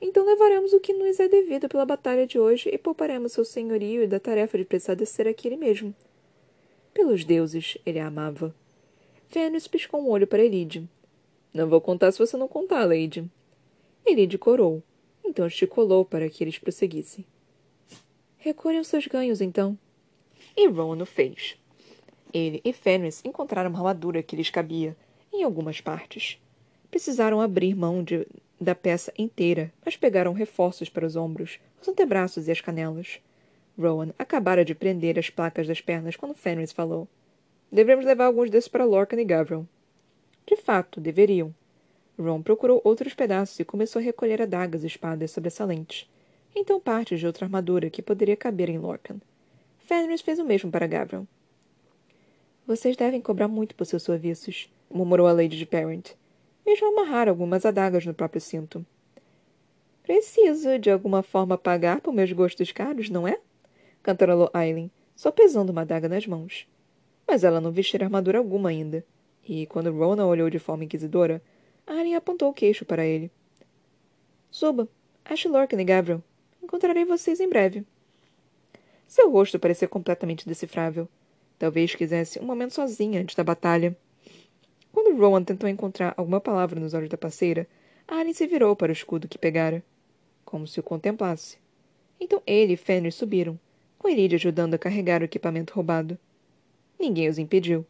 [0.00, 4.08] Então levaremos o que nos é devido pela batalha de hoje e pouparemos seu senhorio
[4.08, 5.94] da tarefa de precisar descer mesmo.
[6.94, 8.54] Pelos deuses, ele a amava.
[9.28, 10.88] Vênus piscou um olho para Elide.
[11.52, 13.28] Não vou contar se você não contar, Lady.
[14.06, 14.82] Elide corou.
[15.24, 17.24] Então esticolou para que eles prosseguissem.
[18.38, 19.76] Recolham seus ganhos, então.
[20.56, 21.56] E Rowan o fez.
[22.32, 24.96] Ele e Fenris encontraram uma armadura que lhes cabia,
[25.32, 26.38] em algumas partes.
[26.90, 28.26] Precisaram abrir mão de,
[28.60, 33.20] da peça inteira, mas pegaram reforços para os ombros, os antebraços e as canelas.
[33.78, 37.06] Rowan acabara de prender as placas das pernas quando Fenris falou.
[37.70, 39.64] Devemos levar alguns desses para Lorcan e Gavron.
[40.46, 41.54] De fato, deveriam.
[42.18, 46.10] Ron procurou outros pedaços e começou a recolher adagas e espadas sobressalentes.
[46.56, 49.20] Então partes de outra armadura que poderia caber em Lorcan.
[49.78, 51.26] Fenris fez o mesmo para Gavron.
[52.66, 56.10] Vocês devem cobrar muito por seus serviços, murmurou a Lady de Parent.
[56.68, 58.84] Mesmo amarrar algumas adagas no próprio cinto.
[60.02, 63.40] Preciso, de alguma forma, pagar por meus gostos caros, não é?
[64.02, 66.68] cantarolou Aileen, só pesando uma adaga nas mãos.
[67.26, 69.02] Mas ela não vestira armadura alguma ainda,
[69.48, 71.42] e, quando Rona olhou de forma inquisidora,
[71.86, 73.30] Aileen apontou o queixo para ele.
[74.50, 74.86] Suba.
[75.24, 76.22] Ache Lorcan e Gabriel.
[76.62, 77.82] Encontrarei vocês em breve.
[79.06, 81.08] Seu rosto parecia completamente decifrável.
[81.58, 83.96] Talvez quisesse um momento sozinha antes da batalha.
[85.00, 87.68] Quando Rowan tentou encontrar alguma palavra nos olhos da parceira,
[88.08, 89.80] Aileen se virou para o escudo que pegara,
[90.44, 91.56] como se o contemplasse.
[92.18, 93.56] Então ele e Fenrir subiram,
[93.96, 96.18] com Elide ajudando a carregar o equipamento roubado.
[96.98, 97.86] Ninguém os impediu.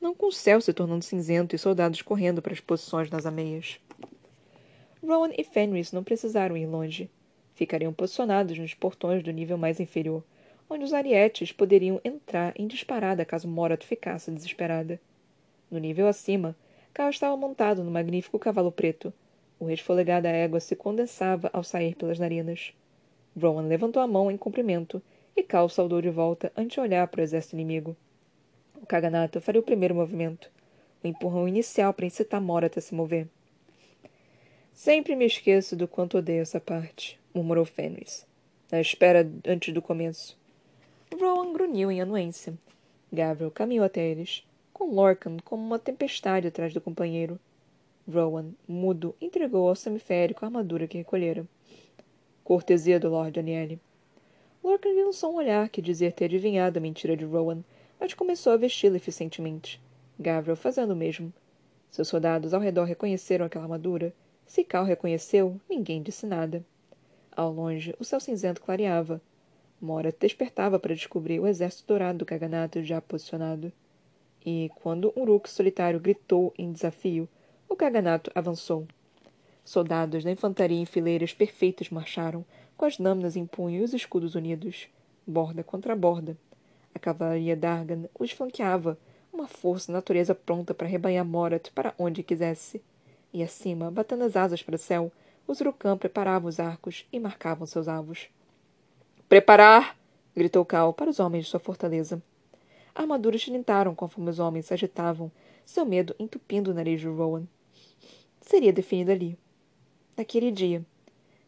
[0.00, 3.80] Não com o céu se tornando cinzento e soldados correndo para as posições nas ameias.
[5.02, 7.10] Rowan e Fenris não precisaram ir longe.
[7.56, 10.22] Ficariam posicionados nos portões do nível mais inferior,
[10.70, 15.00] onde os arietes poderiam entrar em disparada caso Morat ficasse desesperada.
[15.70, 16.56] No nível acima,
[16.92, 19.12] Cal estava montado no magnífico cavalo preto.
[19.58, 22.72] O resfolegar da égua se condensava ao sair pelas narinas.
[23.36, 25.02] Rowan levantou a mão em cumprimento
[25.36, 27.96] e Cal saudou de volta antes de olhar para o exército inimigo.
[28.80, 30.50] O Kaganato faria o primeiro movimento,
[31.02, 33.26] o empurrão inicial para incitar Morat a se mover.
[34.72, 38.26] Sempre me esqueço do quanto odeio essa parte, murmurou Fenris.
[38.70, 40.38] Na espera antes do começo.
[41.18, 42.54] Rowan grunhiu em anuência.
[43.12, 44.44] Gabriel caminhou até eles,
[44.74, 47.40] com Lorcan como uma tempestade atrás do companheiro.
[48.06, 51.46] Rowan, mudo, entregou ao semiférico a armadura que recolhera.
[52.44, 53.80] Cortesia do Lord Daniele.
[54.62, 57.62] Lorcan lançou um olhar que dizia ter adivinhado a mentira de Rowan
[58.04, 59.80] mas começou a vesti-la eficientemente.
[60.18, 61.32] Gabriel fazendo o mesmo.
[61.90, 64.12] Seus soldados ao redor reconheceram aquela armadura.
[64.46, 66.62] Se Cal reconheceu, ninguém disse nada.
[67.34, 69.22] Ao longe, o céu cinzento clareava.
[69.80, 73.72] Mora despertava para descobrir o exército dourado do Kaganato já posicionado.
[74.44, 77.28] E, quando um Uruk solitário gritou em desafio,
[77.68, 78.86] o Kaganato avançou.
[79.64, 82.44] Soldados da infantaria em fileiras perfeitas marcharam,
[82.76, 84.88] com as lâminas em punho e os escudos unidos,
[85.26, 86.36] borda contra borda,
[86.94, 88.96] a cavalaria d'Argan os flanqueava,
[89.32, 92.80] uma força natureza pronta para rebanhar Morat para onde quisesse.
[93.32, 95.10] E acima, batendo as asas para o céu,
[95.46, 98.28] os Urucã preparavam os arcos e marcavam seus alvos.
[99.28, 99.98] Preparar!
[100.36, 102.22] gritou Cal para os homens de sua fortaleza.
[102.94, 105.30] Armaduras tilintaram conforme os homens se agitavam,
[105.66, 107.44] seu medo entupindo o nariz de Rowan.
[108.40, 109.36] Seria definido ali.
[110.16, 110.84] Naquele dia.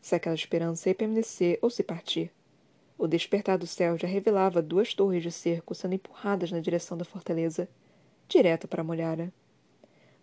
[0.01, 2.33] Se aquela esperança ia permanecer ou se partir.
[2.99, 7.05] O despertar do céu já revelava duas torres de cerco sendo empurradas na direção da
[7.05, 7.69] fortaleza,
[8.29, 9.33] direto para Molhara.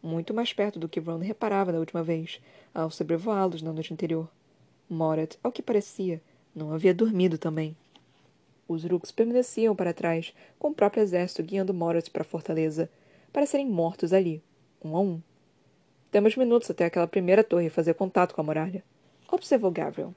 [0.02, 2.42] Muito mais perto do que Ron reparava da última vez,
[2.74, 4.28] ao sobrevoá-los na noite anterior.
[4.90, 6.22] Morat, ao que parecia,
[6.54, 7.78] não havia dormido também.
[8.68, 12.90] Os Rooks permaneciam para trás, com o próprio exército guiando Morat para a fortaleza,
[13.32, 14.42] para serem mortos ali,
[14.84, 15.22] um a um.
[16.12, 18.84] Temos minutos até aquela primeira torre fazer contato com a muralha,
[19.32, 20.14] observou Gabriel.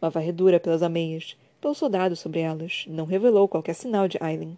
[0.00, 4.56] Uma varredura pelas ameias, pelo soldado sobre elas, não revelou qualquer sinal de Aileen.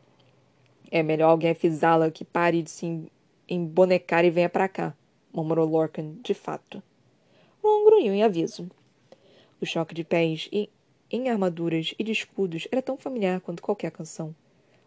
[0.90, 3.10] É melhor alguém avisá-la que pare de se
[3.48, 4.94] embonecar e venha para cá,
[5.32, 6.82] murmurou Lorcan, de fato.
[7.62, 8.70] Ron grunhiu em aviso.
[9.60, 10.68] O choque de pés e,
[11.12, 14.34] em armaduras e de escudos era tão familiar quanto qualquer canção.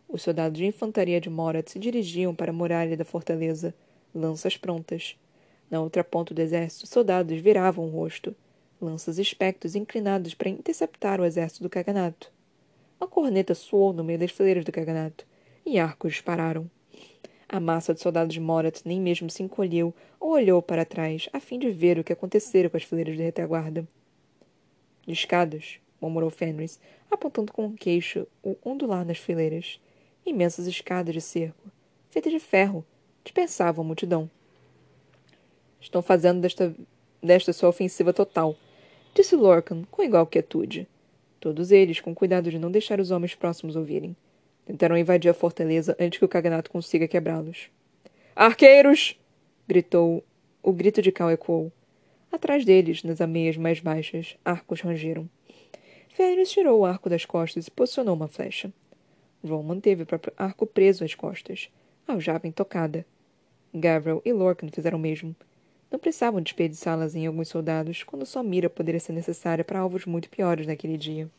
[0.09, 3.73] Os soldados de infantaria de Morat se dirigiam para a muralha da fortaleza,
[4.13, 5.17] lanças prontas.
[5.69, 8.35] Na outra ponta do exército, soldados viravam o rosto,
[8.81, 12.31] lanças espectros inclinados para interceptar o exército do Kaganato.
[12.99, 15.25] A corneta soou no meio das fileiras do Kaganato,
[15.65, 16.69] e arcos dispararam.
[17.47, 21.39] A massa de soldados de Morat nem mesmo se encolheu ou olhou para trás, a
[21.39, 23.87] fim de ver o que acontecera com as fileiras de retaguarda.
[25.05, 26.79] De escadas, murmurou Fenris,
[27.09, 29.79] apontando com um queixo o ondular nas fileiras.
[30.25, 31.71] Imensas escadas de cerco,
[32.09, 32.85] feitas de ferro,
[33.23, 34.29] dispersavam a multidão.
[35.81, 36.73] Estão fazendo desta,
[37.21, 38.55] desta sua ofensiva total,
[39.13, 40.87] disse Lorcan com igual quietude.
[41.39, 44.15] Todos eles, com cuidado de não deixar os homens próximos ouvirem.
[44.65, 47.69] Tentaram invadir a fortaleza antes que o cagnato consiga quebrá-los.
[48.35, 49.19] Arqueiros!
[49.67, 50.23] gritou.
[50.61, 51.71] O grito de Cal ecoou.
[52.31, 55.29] Atrás deles, nas ameias mais baixas, arcos rangeram.
[56.15, 58.71] Fenris tirou o arco das costas e posicionou uma flecha.
[59.43, 61.69] Ron manteve o próprio arco preso às costas,
[62.07, 63.05] aljava intocada.
[63.73, 65.35] Gavril e Lorcan fizeram o mesmo.
[65.91, 70.29] Não precisavam desperdiçá-las em alguns soldados, quando sua mira poderia ser necessária para alvos muito
[70.29, 71.29] piores naquele dia.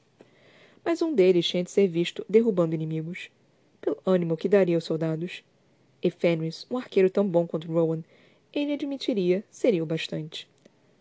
[0.85, 3.31] Mas um deles tinha de ser visto derrubando inimigos,
[3.81, 5.43] pelo ânimo que daria aos soldados.
[6.03, 8.05] E Fenris, um arqueiro tão bom quanto Rowan,
[8.53, 10.47] ele admitiria, seria o bastante.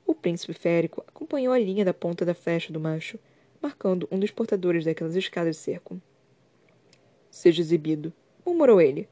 [0.08, 3.20] O príncipe férico acompanhou a linha da ponta da flecha do macho,
[3.66, 6.00] marcando um dos portadores daquelas escadas de cerco.
[7.32, 8.14] Seja exibido,
[8.46, 9.10] murmurou ele.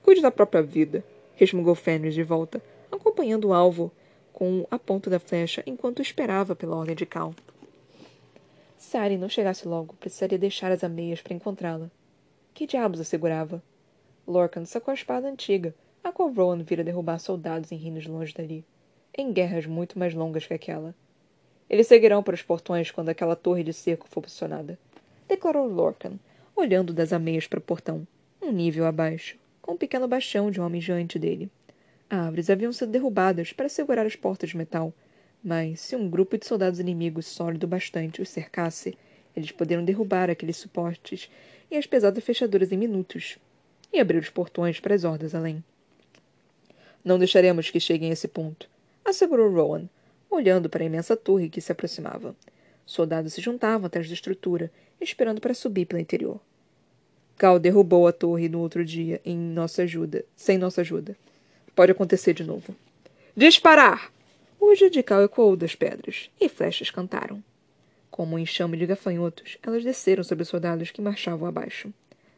[0.00, 2.62] Cuide da própria vida, resmungou Fenris de volta,
[2.92, 3.90] acompanhando o alvo
[4.32, 7.34] com a ponta da flecha enquanto esperava pela ordem de Cal.
[8.78, 11.90] Se Arya não chegasse logo, precisaria deixar as ameias para encontrá-la.
[12.54, 13.60] Que diabos a segurava?
[14.24, 15.74] Lorcan sacou a espada antiga,
[16.04, 18.64] a qual Rowan vira derrubar soldados em reinos longe dali,
[19.18, 20.94] em guerras muito mais longas que aquela.
[21.70, 24.76] Eles seguirão para os portões quando aquela torre de cerco for posicionada,
[25.28, 26.18] declarou Lorcan,
[26.56, 28.04] olhando das ameias para o portão,
[28.42, 31.48] um nível abaixo, com um pequeno baixão de um homem diante dele.
[32.10, 34.92] Árvores haviam sido derrubadas para segurar as portas de metal,
[35.44, 38.98] mas se um grupo de soldados inimigos sólido bastante os cercasse,
[39.36, 41.30] eles poderiam derrubar aqueles suportes
[41.70, 43.38] e as pesadas fechaduras em minutos,
[43.92, 45.62] e abrir os portões para as hordas além.
[47.04, 48.68] Não deixaremos que cheguem a esse ponto,
[49.04, 49.88] assegurou Rowan,
[50.30, 52.34] olhando para a imensa torre que se aproximava.
[52.86, 54.70] Soldados se juntavam atrás da estrutura,
[55.00, 56.40] esperando para subir pelo interior.
[57.36, 61.16] Cal derrubou a torre no outro dia em nossa ajuda, sem nossa ajuda.
[61.74, 62.74] Pode acontecer de novo.
[63.36, 64.12] Disparar!
[64.60, 67.42] O de Cal ecoou das pedras, e flechas cantaram.
[68.10, 71.92] Como um enxame de gafanhotos, elas desceram sobre os soldados que marchavam abaixo.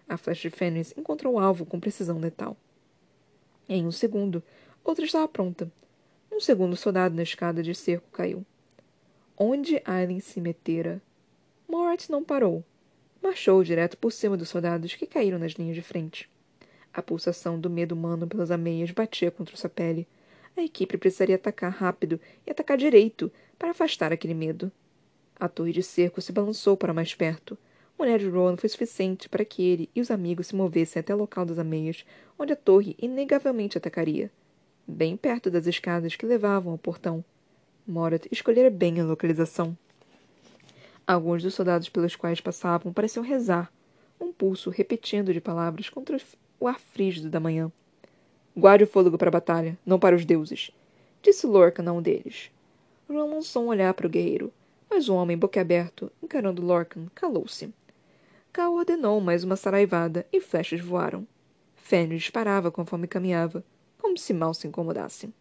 [0.08, 2.56] A flecha de Fênix encontrou o alvo com precisão letal.
[3.68, 4.42] Em um segundo,
[4.84, 5.70] outra estava pronta,
[6.32, 8.44] um segundo soldado na escada de cerco caiu.
[9.36, 11.00] Onde Aileen se metera?
[11.68, 12.64] Moritz não parou.
[13.22, 16.30] Marchou direto por cima dos soldados que caíram nas linhas de frente.
[16.92, 20.08] A pulsação do medo humano pelas ameias batia contra sua pele.
[20.56, 24.72] A equipe precisaria atacar rápido e atacar direito para afastar aquele medo.
[25.38, 27.58] A torre de cerco se balançou para mais perto.
[27.98, 31.14] O olhar de Rowan foi suficiente para que ele e os amigos se movessem até
[31.14, 32.04] o local das ameias,
[32.38, 34.30] onde a torre inegavelmente atacaria
[34.86, 37.24] bem perto das escadas que levavam ao portão.
[37.86, 39.76] Morat escolhera bem a localização.
[41.06, 43.72] Alguns dos soldados pelos quais passavam pareciam rezar,
[44.20, 46.16] um pulso repetindo de palavras contra
[46.60, 47.70] o ar frígido da manhã.
[48.56, 50.70] Guarde o fôlego para a batalha, não para os deuses,
[51.22, 52.50] disse Lorcan a um deles.
[53.08, 54.52] Ron lançou um olhar para o guerreiro,
[54.88, 57.72] mas o homem, boquiaberto, encarando Lorcan, calou-se.
[58.52, 61.26] Cal ordenou mais uma saraivada e flechas voaram.
[61.74, 63.64] Fenrir disparava conforme caminhava,
[64.02, 65.32] como se mal se incomodasse.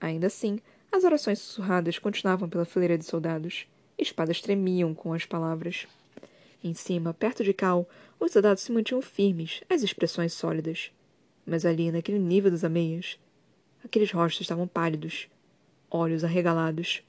[0.00, 0.60] Ainda assim,
[0.92, 3.66] as orações sussurradas continuavam pela fileira de soldados.
[3.98, 5.88] Espadas tremiam com as palavras.
[6.62, 7.88] Em cima, perto de Cal,
[8.20, 10.92] os soldados se mantinham firmes, as expressões sólidas.
[11.44, 13.18] Mas ali, naquele nível das ameias,
[13.84, 15.28] aqueles rostos estavam pálidos,
[15.90, 17.02] olhos arregalados.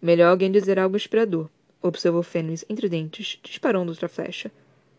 [0.00, 1.50] Melhor alguém dizer algo inspirador,
[1.82, 4.52] observou Fênix entre dentes, disparando outra flecha.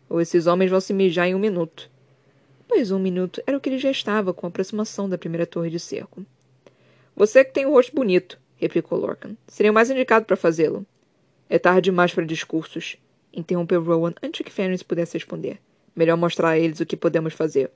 [0.10, 1.90] Ou esses homens vão se mijar em um minuto
[2.68, 5.70] pois um minuto era o que ele já estava com a aproximação da primeira torre
[5.70, 6.26] de cerco.
[7.16, 9.36] Você que tem o um rosto bonito, replicou Lorcan.
[9.48, 10.86] Seria o mais indicado para fazê-lo.
[11.50, 12.98] É tarde demais para discursos,
[13.34, 15.60] interrompeu Rowan antes que Fenris pudesse responder.
[15.96, 17.72] Melhor mostrar a eles o que podemos fazer.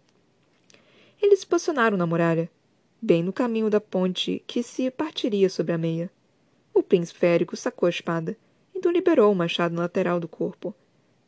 [1.22, 2.50] Eles se posicionaram na muralha,
[3.02, 6.12] bem no caminho da ponte que se partiria sobre a meia.
[6.74, 8.36] O príncipe férico sacou a espada,
[8.76, 10.76] então liberou o machado na lateral do corpo.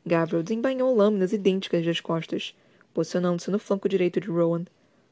[0.06, 2.56] Gavril desembainhou lâminas idênticas das costas,
[2.94, 4.66] posicionando-se no flanco direito de Rowan.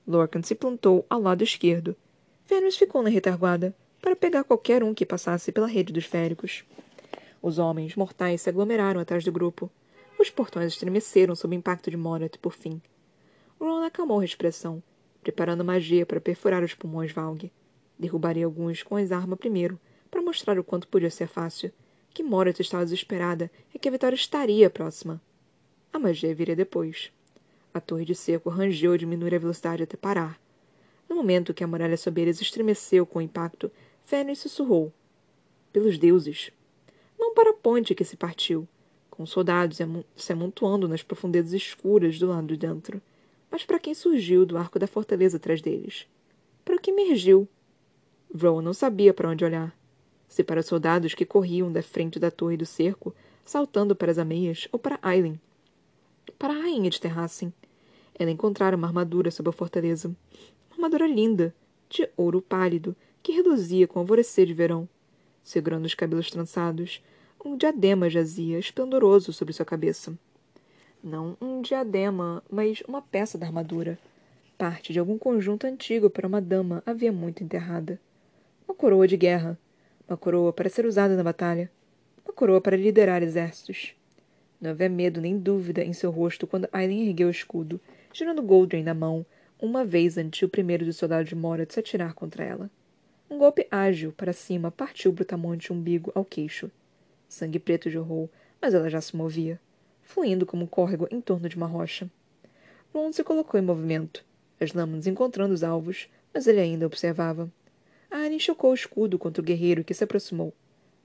[0.08, 1.96] Lorcan se plantou ao lado esquerdo.
[2.46, 6.64] Fenris ficou na retaguarda, para pegar qualquer um que passasse pela rede dos féricos.
[7.42, 9.70] Os homens mortais se aglomeraram atrás do grupo.
[10.20, 12.82] Os portões estremeceram sob o impacto de Morat, por fim.
[13.60, 14.82] Rowan acalmou a expressão,
[15.22, 17.52] preparando magia para perfurar os pulmões Valg.
[17.98, 19.80] Derrubaria alguns com as armas primeiro,
[20.10, 21.72] para mostrar o quanto podia ser fácil,
[22.14, 25.22] que Morat estava desesperada e que a vitória estaria próxima.
[25.94, 27.12] A magia viria depois.
[27.74, 30.40] A torre de cerco rangeu a diminuir a velocidade até parar.
[31.08, 33.72] No momento que a muralha sob eles estremeceu com o impacto,
[34.04, 34.92] Fênix sussurrou.
[35.72, 36.52] Pelos deuses.
[37.18, 38.68] Não para a ponte que se partiu,
[39.10, 39.80] com soldados
[40.16, 43.02] se amontoando nas profundezas escuras do lado de dentro,
[43.50, 46.08] mas para quem surgiu do arco da fortaleza atrás deles.
[46.66, 47.48] Para o que emergiu,
[48.34, 49.76] Rowan não sabia para onde olhar.
[50.28, 53.14] Se para os soldados que corriam da frente da torre do cerco,
[53.44, 55.40] saltando para as ameias, ou para Aileen.
[56.40, 57.54] Para a rainha de Terracem.
[58.18, 60.16] Ela encontrara uma armadura sob a fortaleza.
[60.70, 61.54] Uma armadura linda,
[61.90, 64.88] de ouro pálido, que reluzia com o alvorecer de verão.
[65.44, 67.04] Segurando os cabelos trançados,
[67.44, 70.14] um diadema jazia esplendoroso sobre sua cabeça.
[71.04, 73.98] Não um diadema, mas uma peça da armadura.
[74.58, 78.00] Parte de algum conjunto antigo para uma dama havia muito enterrada.
[78.68, 79.58] Uma coroa de guerra.
[80.08, 81.72] Uma coroa para ser usada na batalha.
[82.24, 83.96] Uma coroa para liderar exércitos.
[84.62, 87.82] Não havia medo nem dúvida em seu rosto quando Aileen ergueu o escudo,
[88.14, 89.26] girando Goldring na mão,
[89.60, 92.70] uma vez antes o primeiro dos soldados de Morat se atirar contra ela.
[93.30, 96.70] Um golpe ágil para cima partiu brutamonte o umbigo ao queixo.
[97.30, 98.30] Sangue preto jorrou,
[98.62, 99.60] mas ela já se movia
[100.12, 102.10] fluindo como um córrego em torno de uma rocha.
[102.94, 104.26] Ron se colocou em movimento,
[104.60, 107.50] as lâminas encontrando os alvos, mas ele ainda observava.
[108.10, 110.54] Arryn chocou o escudo contra o guerreiro que se aproximou.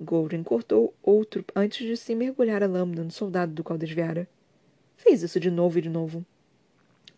[0.00, 4.28] Golden cortou outro antes de se mergulhar a lâmina no soldado do qual desviara.
[4.96, 6.24] Fez isso de novo e de novo.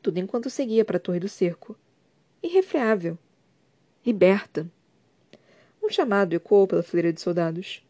[0.02, 1.76] Tudo enquanto seguia para a torre do cerco.
[2.42, 3.18] Irrefreável.
[4.04, 4.70] Liberta.
[5.82, 7.82] Um chamado ecoou pela fileira de soldados.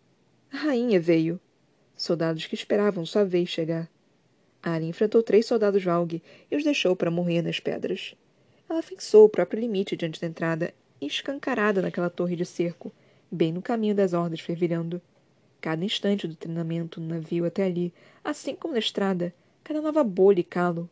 [0.52, 1.40] A rainha veio
[1.96, 3.90] soldados que esperavam sua vez chegar.
[4.62, 8.14] Arya enfrentou três soldados Valg e os deixou para morrer nas pedras.
[8.68, 12.92] Ela fixou o próprio limite diante da entrada, escancarada naquela torre de cerco,
[13.30, 15.00] bem no caminho das hordas fervilhando.
[15.60, 17.92] Cada instante do treinamento no navio até ali,
[18.22, 19.34] assim como na estrada,
[19.64, 20.88] cada nova bolha e calo.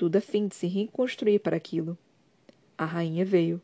[0.00, 1.98] Tudo a fim de se reconstruir para aquilo.
[2.78, 3.60] A rainha veio.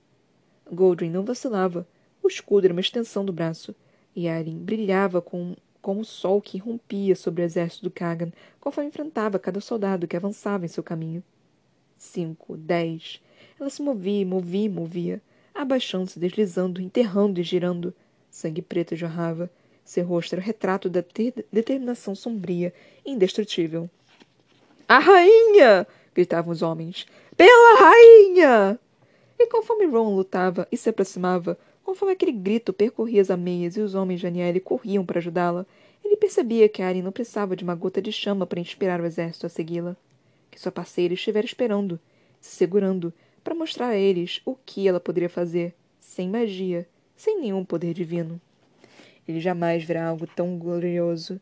[0.70, 1.89] Goldrin não vacilava.
[2.22, 3.74] O escudo era uma extensão do braço,
[4.14, 8.30] e Arryn brilhava com como o sol que rompia sobre o exército do Kagan,
[8.61, 11.24] conforme enfrentava cada soldado que avançava em seu caminho.
[11.97, 13.18] Cinco, dez.
[13.59, 15.22] Ela se movia, movia, movia,
[15.55, 17.95] abaixando-se, deslizando, enterrando e girando.
[18.30, 19.51] Sangue preto jorrava.
[19.87, 21.03] Seu rosto era o retrato da
[21.51, 22.74] determinação sombria
[23.07, 23.89] indestrutível.
[24.87, 25.87] A rainha!
[26.17, 27.07] Gritavam os homens.
[27.37, 28.81] Pela rainha!
[29.39, 31.57] E conforme Ron lutava e se aproximava,
[31.87, 35.64] Conforme aquele grito percorria as ameias e os homens de Aniele corriam para ajudá-la,
[36.05, 39.47] ele percebia que Arya não precisava de uma gota de chama para inspirar o exército
[39.47, 39.97] a segui-la.
[40.51, 42.01] Que sua parceira estivera esperando,
[42.41, 43.14] se segurando,
[43.45, 48.41] para mostrar a eles o que ela poderia fazer, sem magia, sem nenhum poder divino.
[49.29, 51.41] Ele jamais verá algo tão glorioso.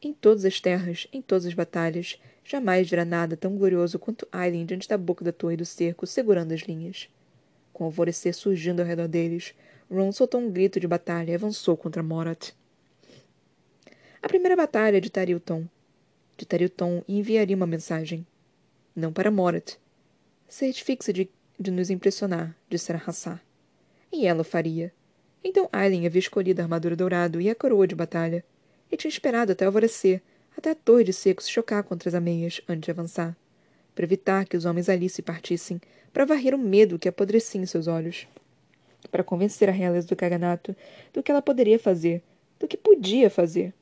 [0.00, 4.66] Em todas as terras, em todas as batalhas, jamais verá nada tão glorioso quanto Aileen
[4.66, 7.08] diante da boca da torre do cerco, segurando as linhas.
[7.72, 9.54] Com o alvorecer surgindo ao redor deles,
[9.90, 12.52] Ron soltou um grito de batalha e avançou contra Morat.
[14.22, 15.66] A primeira batalha ditaria o tom.
[16.36, 18.26] Ditaria o tom e enviaria uma mensagem.
[18.94, 19.76] Não para Morat.
[20.48, 21.28] Certifique-se de,
[21.58, 23.42] de nos impressionar, dissera Hassar.
[24.12, 24.92] E ela o faria.
[25.42, 28.44] Então Aileen havia escolhido a armadura dourada e a coroa de batalha.
[28.90, 30.22] E tinha esperado até alvorecer,
[30.56, 33.36] até a torre de seco se chocar contra as ameias, antes de avançar.
[33.94, 35.80] Para evitar que os homens ali se partissem,
[36.12, 38.26] para varrer o medo que apodrecia em seus olhos,
[39.10, 40.74] para convencer a realeza do caganato
[41.12, 42.22] do que ela poderia fazer,
[42.58, 43.72] do que podia fazer.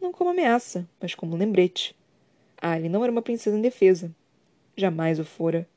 [0.00, 1.96] Não como ameaça, mas como lembrete.
[2.60, 4.14] Ali não era uma princesa indefesa.
[4.76, 5.68] Jamais o fora.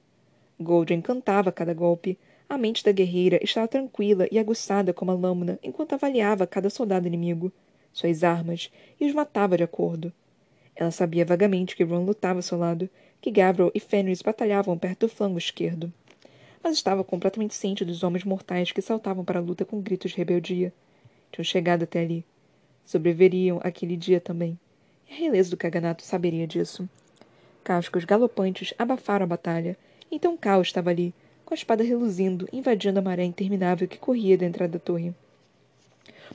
[0.60, 2.18] Goldring cantava cada golpe.
[2.48, 7.08] A mente da guerreira estava tranquila e aguçada como a lâmina enquanto avaliava cada soldado
[7.08, 7.52] inimigo,
[7.94, 10.14] suas armas, e os matava de acordo.
[10.76, 15.02] Ela sabia vagamente que Ron lutava ao seu lado, que Gabriel e Fenris batalhavam perto
[15.02, 15.92] do flanco esquerdo.
[16.64, 20.18] Mas estava completamente ciente dos homens mortais que saltavam para a luta com gritos de
[20.18, 20.74] rebeldia.
[21.32, 22.26] Tinham chegado até ali.
[22.86, 24.58] Sobreviveriam aquele dia também.
[25.10, 26.88] E a realeza do Caganato saberia disso.
[27.64, 29.78] Cascos galopantes abafaram a batalha.
[30.12, 31.14] Então Cal estava ali,
[31.46, 35.14] com a espada reluzindo, invadindo a maré interminável que corria da entrada da torre.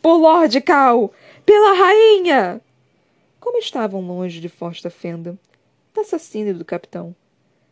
[0.01, 1.13] Por Lorde Cal!
[1.45, 2.61] Pela rainha!
[3.47, 5.39] Como estavam longe de Forte Fenda,
[5.95, 7.15] da assassina e do capitão.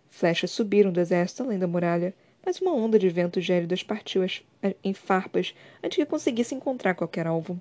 [0.09, 2.15] Flechas subiram do exército além da muralha,
[2.47, 4.25] mas uma onda de vento gélido as partiu
[4.85, 5.53] em farpas
[5.83, 7.61] antes que conseguisse encontrar qualquer alvo.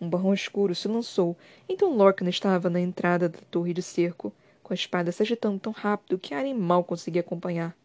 [0.00, 1.36] Um barrão escuro se lançou,
[1.68, 4.32] então Lorcan estava na entrada da torre de cerco,
[4.62, 7.76] com a espada se agitando tão rápido que Aren mal conseguia acompanhar.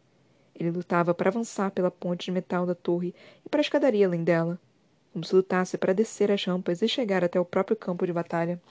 [0.53, 4.23] Ele lutava para avançar pela ponte de metal da torre e para a escadaria além
[4.23, 4.59] dela,
[5.11, 8.61] como se lutasse para descer as rampas e chegar até o próprio campo de batalha.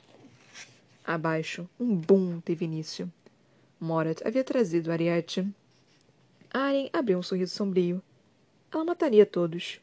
[1.04, 3.12] Abaixo, um boom teve início.
[3.78, 5.46] Morat havia trazido Ariete.
[6.50, 8.02] Aren abriu um sorriso sombrio.
[8.72, 9.80] Ela mataria todos.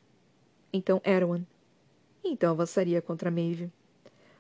[0.74, 1.44] Então Erwan.
[2.24, 3.72] Então avançaria contra Maeve.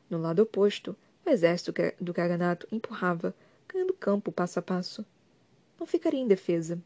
[0.09, 3.35] No lado oposto, o exército do Kaganato empurrava,
[3.67, 5.05] ganhando campo passo a passo.
[5.79, 6.81] Não ficaria indefesa.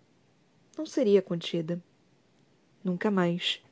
[0.77, 1.81] Não seria contida.
[2.83, 3.63] Nunca mais.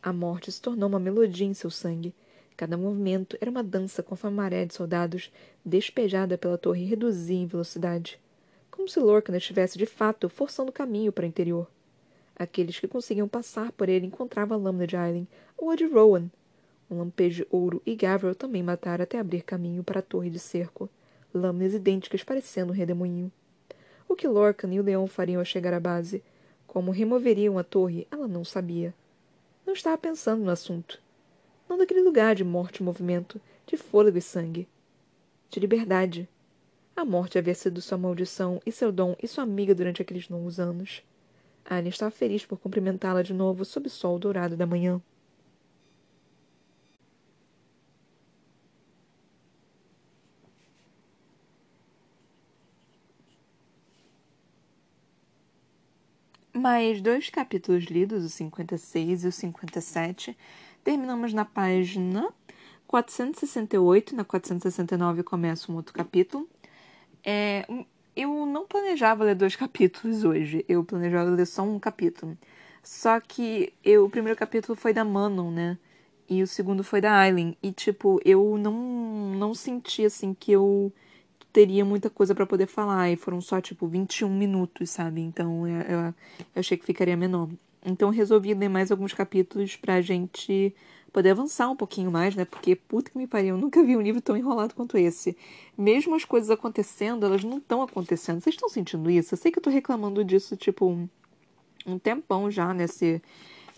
[0.00, 2.14] A morte se tornou uma melodia em seu sangue.
[2.56, 5.30] Cada movimento era uma dança com a maré de soldados
[5.62, 8.18] despejada pela torre reduzia em velocidade.
[8.70, 11.68] Como se Lorcan estivesse, de fato, forçando o caminho para o interior.
[12.34, 16.30] Aqueles que conseguiam passar por ele encontravam a lâmina de Aileen ou a de Rowan.
[16.90, 20.38] Um lampejo de ouro e Gavril também mataram até abrir caminho para a torre de
[20.38, 20.88] cerco,
[21.34, 23.30] lâminas idênticas parecendo um redemoinho.
[24.08, 26.22] O que Lorcan e o leão fariam ao chegar à base,
[26.66, 28.94] como removeriam a torre, ela não sabia.
[29.66, 31.00] Não estava pensando no assunto.
[31.68, 34.68] Não daquele lugar de morte e movimento, de fôlego e sangue.
[35.50, 36.28] De liberdade.
[36.94, 40.58] A morte havia sido sua maldição e seu dom e sua amiga durante aqueles longos
[40.60, 41.02] anos.
[41.64, 45.02] Anne estava feliz por cumprimentá-la de novo sob o sol dourado da manhã.
[56.54, 60.36] Mais dois capítulos lidos, o 56 e o 57.
[60.86, 62.32] Terminamos na página
[62.86, 64.14] 468.
[64.14, 66.48] Na 469 começa um outro capítulo.
[67.24, 67.66] É,
[68.14, 70.64] eu não planejava ler dois capítulos hoje.
[70.68, 72.38] Eu planejava ler só um capítulo.
[72.84, 75.76] Só que eu, o primeiro capítulo foi da Manon, né?
[76.30, 77.56] E o segundo foi da Aileen.
[77.60, 78.72] E, tipo, eu não,
[79.34, 80.92] não senti, assim, que eu
[81.52, 85.20] teria muita coisa para poder falar, e foram só, tipo, 21 minutos, sabe?
[85.20, 86.14] Então eu, eu, eu
[86.54, 87.48] achei que ficaria menor.
[87.86, 90.74] Então resolvi ler mais alguns capítulos pra gente
[91.12, 92.44] poder avançar um pouquinho mais, né?
[92.44, 95.36] Porque, puta que me pariu, eu nunca vi um livro tão enrolado quanto esse.
[95.78, 98.40] Mesmo as coisas acontecendo, elas não estão acontecendo.
[98.40, 99.32] Vocês estão sentindo isso?
[99.32, 101.08] Eu sei que eu tô reclamando disso, tipo,
[101.86, 103.22] um, tempão já nesse,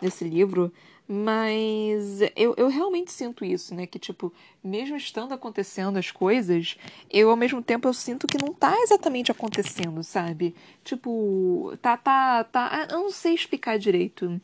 [0.00, 0.72] nesse livro,
[1.10, 3.86] mas eu, eu realmente sinto isso, né?
[3.86, 4.30] Que, tipo,
[4.62, 6.76] mesmo estando acontecendo as coisas,
[7.10, 10.54] eu ao mesmo tempo eu sinto que não tá exatamente acontecendo, sabe?
[10.84, 12.88] Tipo, tá, tá, tá.
[12.90, 14.38] Eu não sei explicar direito.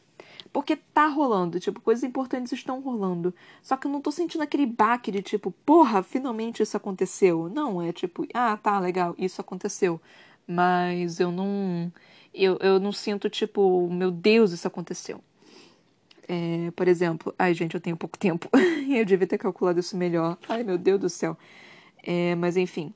[0.52, 3.34] Porque tá rolando, tipo, coisas importantes estão rolando.
[3.62, 7.50] Só que eu não tô sentindo aquele baque de tipo, porra, finalmente isso aconteceu.
[7.50, 10.00] Não, é tipo, ah, tá, legal, isso aconteceu.
[10.46, 11.92] Mas eu não.
[12.32, 15.20] Eu, eu não sinto, tipo, meu Deus, isso aconteceu.
[16.28, 18.48] É, por exemplo, ai gente, eu tenho pouco tempo,
[18.88, 20.38] eu devia ter calculado isso melhor.
[20.48, 21.36] Ai meu Deus do céu.
[22.02, 22.92] É, mas enfim.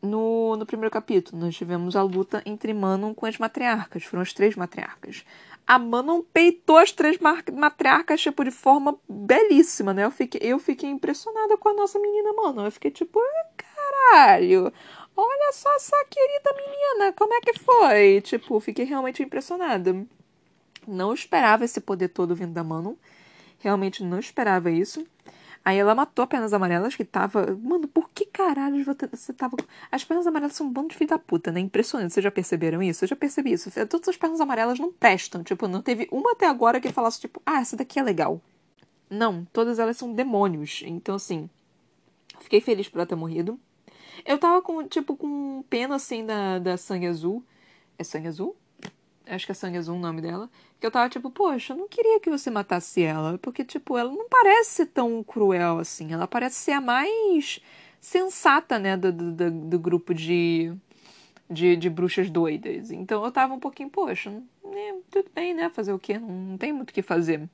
[0.00, 4.04] No, no primeiro capítulo, nós tivemos a luta entre Manon com as matriarcas.
[4.04, 5.24] Foram as três matriarcas.
[5.66, 7.18] A Manon peitou as três
[7.52, 10.04] matriarcas, tipo, de forma belíssima, né?
[10.04, 12.66] Eu fiquei, eu fiquei impressionada com a nossa menina Manon.
[12.66, 13.20] Eu fiquei tipo,
[13.56, 14.72] caralho,
[15.16, 18.20] olha só essa querida menina, como é que foi?
[18.20, 20.06] Tipo, fiquei realmente impressionada.
[20.88, 22.94] Não esperava esse poder todo vindo da Manon.
[23.58, 25.06] Realmente não esperava isso.
[25.64, 27.54] Aí ela matou as pernas amarelas que tava.
[27.62, 29.56] Mano, por que caralho você tava.
[29.90, 31.60] As pernas amarelas são um bando de filho da puta, né?
[31.60, 32.14] Impressionante.
[32.14, 33.04] Vocês já perceberam isso?
[33.04, 33.70] Eu já percebi isso.
[33.86, 35.42] Todas as pernas amarelas não prestam.
[35.42, 38.40] Tipo, não teve uma até agora que falasse, tipo, ah, essa daqui é legal.
[39.10, 40.82] Não, todas elas são demônios.
[40.86, 41.50] Então, assim.
[42.40, 43.60] Fiquei feliz por ela ter morrido.
[44.24, 47.44] Eu tava com, tipo, com pena, assim, da, da sangue azul.
[47.98, 48.56] É sangue azul?
[49.28, 50.48] Acho que é sangue azul o nome dela.
[50.80, 53.38] Que eu tava tipo, poxa, eu não queria que você matasse ela.
[53.38, 56.12] Porque, tipo, ela não parece ser tão cruel assim.
[56.12, 57.60] Ela parece ser a mais
[58.00, 60.72] sensata, né, do, do, do grupo de,
[61.50, 62.90] de, de, bruxas doidas.
[62.90, 65.68] Então eu tava um pouquinho, poxa, né, tudo bem, né?
[65.70, 66.18] Fazer o quê?
[66.18, 67.48] Não, não tem muito o que fazer.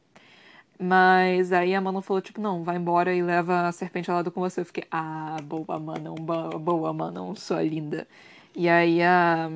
[0.78, 4.30] Mas aí a Manon falou, tipo, não, vai embora e leva a serpente ao lado
[4.30, 4.60] com você.
[4.60, 8.06] Eu fiquei, ah, boa Manon, boa, boa Manon, sua linda.
[8.54, 9.50] E aí a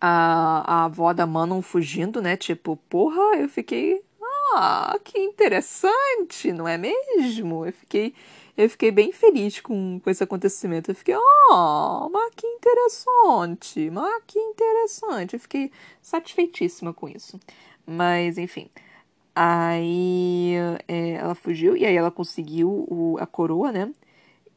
[0.00, 2.36] a, a avó da Manon fugindo, né?
[2.36, 4.02] Tipo, porra, eu fiquei.
[4.52, 7.64] Ah, que interessante, não é mesmo?
[7.66, 8.14] Eu fiquei,
[8.56, 10.90] eu fiquei bem feliz com, com esse acontecimento.
[10.90, 15.34] Eu fiquei, ah, mas que interessante, mas que interessante.
[15.34, 15.70] Eu fiquei
[16.02, 17.38] satisfeitíssima com isso.
[17.86, 18.68] Mas, enfim.
[19.34, 20.54] Aí
[20.88, 23.92] é, ela fugiu e aí ela conseguiu o, a coroa, né?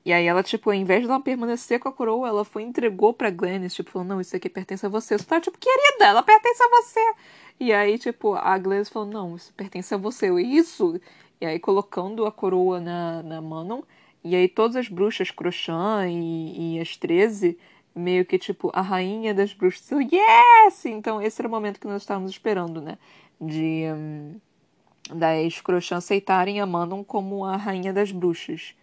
[0.06, 3.14] E aí ela, tipo, ao invés de ela permanecer com a coroa, ela foi entregou
[3.14, 5.18] pra Glennis, tipo, falou, não, isso aqui pertence a você.
[5.18, 7.14] Você tá, tipo, querida, ela pertence a você.
[7.60, 10.30] E aí, tipo, a Glennis falou, não, isso pertence a você.
[10.30, 11.00] Eu, isso!
[11.40, 13.82] E aí, colocando a coroa na, na Manon,
[14.24, 17.58] e aí todas as bruxas, Crochan e, e as 13,
[17.96, 20.86] meio que, tipo, a rainha das bruxas, yes!
[20.86, 22.98] Então, esse era o momento que nós estávamos esperando, né?
[23.40, 23.86] De...
[23.94, 24.36] Um,
[25.10, 28.74] das Crochan aceitarem a Manon como a rainha das bruxas.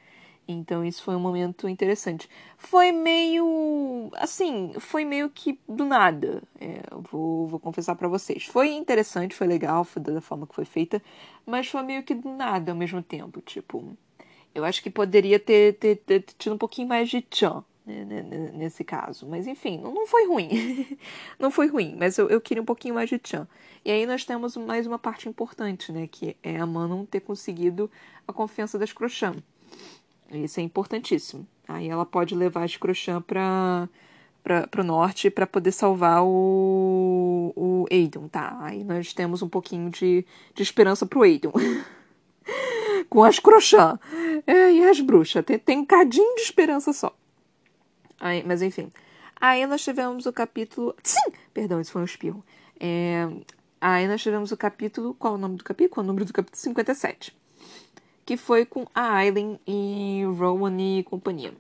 [0.53, 2.29] Então isso foi um momento interessante.
[2.57, 4.11] Foi meio.
[4.15, 6.43] Assim, foi meio que do nada.
[6.61, 8.47] É, vou, vou confessar para vocês.
[8.47, 11.03] Foi interessante, foi legal, foi da forma que foi feita,
[11.47, 13.41] mas foi meio que do nada ao mesmo tempo.
[13.41, 13.97] Tipo,
[14.55, 17.65] eu acho que poderia ter, ter, ter tido um pouquinho mais de tchan.
[18.55, 19.27] nesse caso.
[19.27, 20.99] Mas enfim, não, foi ruim.
[21.39, 23.49] não foi ruim, mas eu, eu, queria um pouquinho mais de Chan.
[23.85, 26.07] E aí nós temos mais uma parte importante, né?
[26.07, 27.91] Que é a Manon ter conseguido
[28.29, 29.37] a confiança das Crochan.
[30.33, 31.47] Isso é importantíssimo.
[31.67, 33.89] Aí ela pode levar as Crochan para
[34.43, 37.87] para o norte para poder salvar o, o
[38.31, 38.57] tá?
[38.63, 40.25] Aí nós temos um pouquinho de,
[40.55, 41.53] de esperança pro Aiden.
[43.09, 43.99] Com as Crochan
[44.47, 45.45] é, e as bruxas.
[45.45, 47.15] Tem, tem um cadinho de esperança só.
[48.19, 48.91] Aí, mas enfim.
[49.41, 50.95] Aí nós tivemos o capítulo.
[51.03, 51.33] Sim!
[51.53, 52.45] Perdão, isso foi um espirro.
[52.79, 53.29] É...
[53.81, 55.15] Aí nós tivemos o capítulo.
[55.15, 55.95] Qual é o nome do capítulo?
[55.95, 56.61] Qual é o número do capítulo?
[56.61, 57.35] 57.
[58.31, 61.53] Que foi com a Aileen e Rowan e companhia.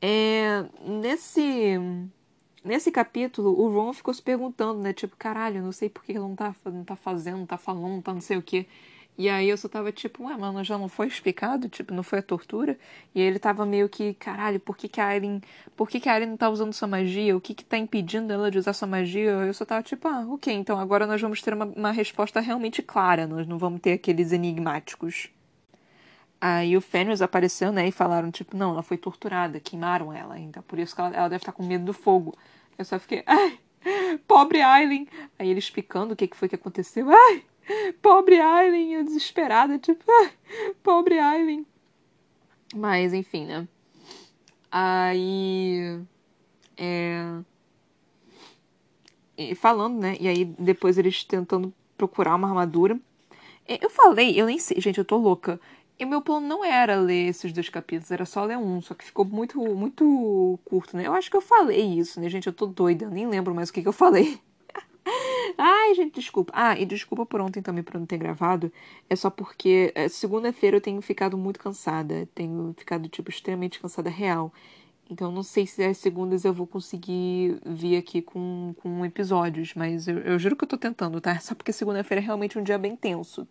[0.00, 0.64] É...
[0.80, 1.78] Nesse.
[2.64, 4.94] Nesse capítulo, o Ron ficou se perguntando, né?
[4.94, 8.02] Tipo, caralho, não sei por que ele não tá, não tá fazendo, não tá falando,
[8.02, 8.66] tá não sei o que.
[9.18, 11.68] E aí eu só tava tipo, ué, mano, já não foi explicado?
[11.70, 12.78] Tipo, não foi a tortura?
[13.14, 15.40] E ele tava meio que, caralho, por que, que a Aileen.
[15.74, 17.34] Por que, que a Aileen não tá usando sua magia?
[17.34, 19.30] O que que tá impedindo ela de usar sua magia?
[19.30, 22.82] Eu só tava tipo, ah, ok, então agora nós vamos ter uma, uma resposta realmente
[22.82, 25.30] clara, nós não vamos ter aqueles enigmáticos.
[26.40, 30.62] Aí o Fenris apareceu, né, e falaram, tipo, não, ela foi torturada, queimaram ela, então
[30.62, 32.36] por isso que ela, ela deve estar com medo do fogo.
[32.78, 33.58] Eu só fiquei, ai,
[34.28, 35.08] pobre Aileen.
[35.38, 37.44] Aí ele explicando o que, que foi que aconteceu, ai
[38.02, 40.04] Pobre Aileen, eu desesperada, tipo,
[40.82, 41.66] pobre Aileen.
[42.74, 43.68] Mas, enfim, né?
[44.70, 46.00] Aí.
[46.76, 47.38] É.
[49.38, 50.16] E falando, né?
[50.18, 52.98] E aí depois eles tentando procurar uma armadura.
[53.68, 55.60] Eu falei, eu nem sei, gente, eu tô louca.
[55.98, 59.04] E meu plano não era ler esses dois capítulos, era só ler um, só que
[59.04, 61.06] ficou muito, muito curto, né?
[61.06, 62.46] Eu acho que eu falei isso, né, gente?
[62.46, 64.38] Eu tô doida, eu nem lembro mais o que, que eu falei.
[65.58, 66.52] Ai, gente, desculpa.
[66.54, 68.72] Ah, e desculpa por ontem também por não ter gravado.
[69.08, 72.28] É só porque é, segunda-feira eu tenho ficado muito cansada.
[72.34, 74.52] Tenho ficado, tipo, extremamente cansada real.
[75.08, 80.08] Então não sei se as segundas eu vou conseguir vir aqui com, com episódios, mas
[80.08, 81.38] eu, eu juro que eu tô tentando, tá?
[81.40, 83.46] Só porque segunda-feira é realmente um dia bem tenso.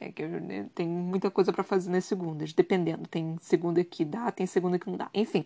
[0.00, 3.06] É que eu né, tenho muita coisa para fazer nas segundas, dependendo.
[3.06, 5.10] Tem segunda que dá, tem segunda que não dá.
[5.12, 5.44] Enfim,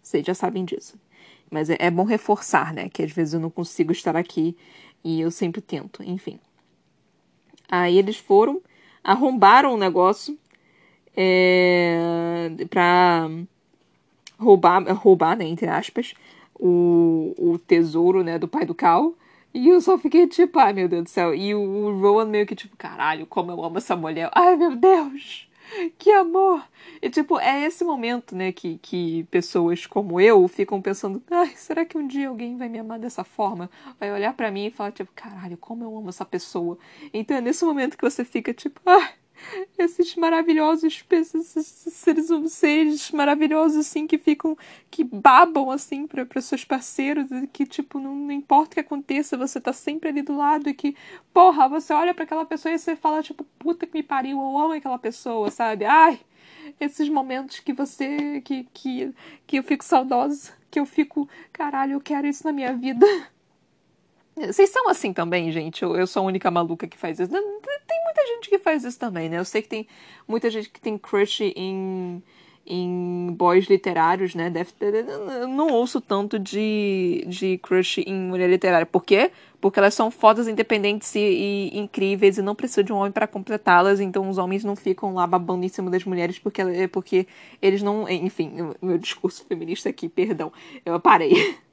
[0.00, 0.96] vocês já sabem disso.
[1.50, 2.88] Mas é, é bom reforçar, né?
[2.88, 4.56] Que às vezes eu não consigo estar aqui
[5.04, 6.38] e eu sempre tento, enfim.
[7.68, 8.60] Aí eles foram,
[9.02, 10.38] arrombaram o negócio
[11.16, 11.98] é,
[12.70, 13.28] pra
[14.38, 16.14] roubar, roubar, né, entre aspas,
[16.54, 19.14] o, o tesouro, né, do pai do Cal.
[19.54, 21.34] E eu só fiquei tipo, ai meu Deus do céu.
[21.34, 24.30] E o, o Rowan meio que tipo, caralho, como eu amo essa mulher.
[24.34, 25.48] Ai meu Deus!
[25.98, 26.66] que amor!
[27.00, 31.84] E, tipo, é esse momento, né, que, que pessoas como eu ficam pensando, ai, será
[31.84, 33.70] que um dia alguém vai me amar dessa forma?
[33.98, 36.78] Vai olhar para mim e falar, tipo, caralho, como eu amo essa pessoa.
[37.12, 39.14] Então é nesse momento que você fica, tipo, ai,
[39.78, 44.56] esses maravilhosos esses seres, seres maravilhosos assim que ficam
[44.90, 49.60] que babam assim para seus parceiros que tipo não, não, importa o que aconteça você
[49.60, 50.96] tá sempre ali do lado e que
[51.32, 54.58] porra você olha para aquela pessoa e você fala tipo puta que me pariu eu
[54.58, 55.84] amo aquela pessoa sabe?
[55.84, 56.18] Ai
[56.80, 59.14] esses momentos que você que que
[59.46, 63.06] que eu fico saudosa que eu fico caralho eu quero isso na minha vida
[64.36, 65.82] vocês são assim também, gente?
[65.82, 67.32] Eu, eu sou a única maluca que faz isso.
[67.32, 69.38] Tem muita gente que faz isso também, né?
[69.38, 69.86] Eu sei que tem
[70.28, 72.22] muita gente que tem crush em,
[72.66, 74.50] em boys literários, né?
[74.50, 78.84] Deve eu não ouço tanto de, de crush em mulher literária.
[78.84, 79.30] Por quê?
[79.58, 83.26] Porque elas são fodas, independentes e, e incríveis e não precisam de um homem para
[83.26, 84.00] completá-las.
[84.00, 87.26] Então os homens não ficam lá babando em cima das mulheres porque, porque
[87.62, 88.06] eles não.
[88.06, 90.52] Enfim, meu discurso feminista aqui, perdão.
[90.84, 91.56] Eu parei.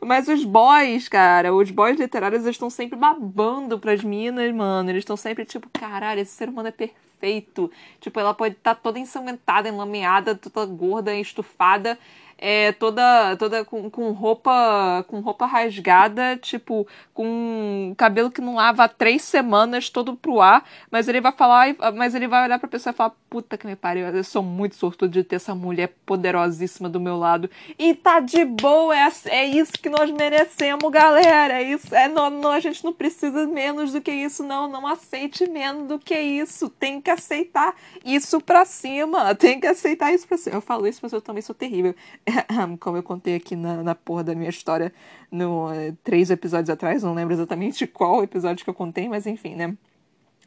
[0.00, 4.90] Mas os boys, cara, os boys literários estão sempre babando pras minas, mano.
[4.90, 7.70] Eles estão sempre tipo, caralho, esse ser humano é perfeito.
[8.00, 11.98] Tipo, ela pode estar tá toda ensanguentada, enlameada, toda gorda, estufada
[12.38, 18.84] é, toda toda com, com roupa com roupa rasgada, tipo, com cabelo que não lava
[18.84, 22.68] há três semanas, todo pro ar, mas ele vai falar, mas ele vai olhar pra
[22.68, 25.94] pessoa e falar, puta que me pariu, eu sou muito sortudo de ter essa mulher
[26.04, 27.48] poderosíssima do meu lado.
[27.78, 31.60] E tá de boa, é, é isso que nós merecemos, galera.
[31.60, 34.68] É isso, é, não, não, a gente não precisa menos do que isso, não.
[34.68, 36.68] Não aceite menos do que isso.
[36.68, 37.74] Tem que aceitar
[38.04, 39.34] isso pra cima.
[39.34, 40.56] Tem que aceitar isso pra cima.
[40.56, 41.94] Eu falo isso, mas eu também sou terrível.
[42.80, 44.92] como eu contei aqui na, na porra da minha história
[45.30, 49.54] no uh, três episódios atrás, não lembro exatamente qual episódio que eu contei, mas enfim,
[49.54, 49.76] né?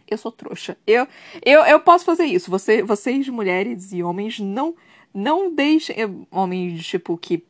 [0.08, 0.78] Eu sou trouxa.
[0.88, 1.06] Eu,
[1.46, 2.50] eu, eu posso fazer isso.
[2.50, 4.74] Você, vocês, mulheres e homens, não,
[5.14, 6.26] não deixem.
[6.32, 7.44] Homens, tipo, que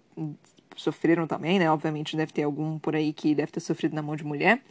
[0.76, 1.70] sofreram também, né?
[1.70, 4.62] Obviamente deve ter algum por aí que deve ter sofrido na mão de mulher.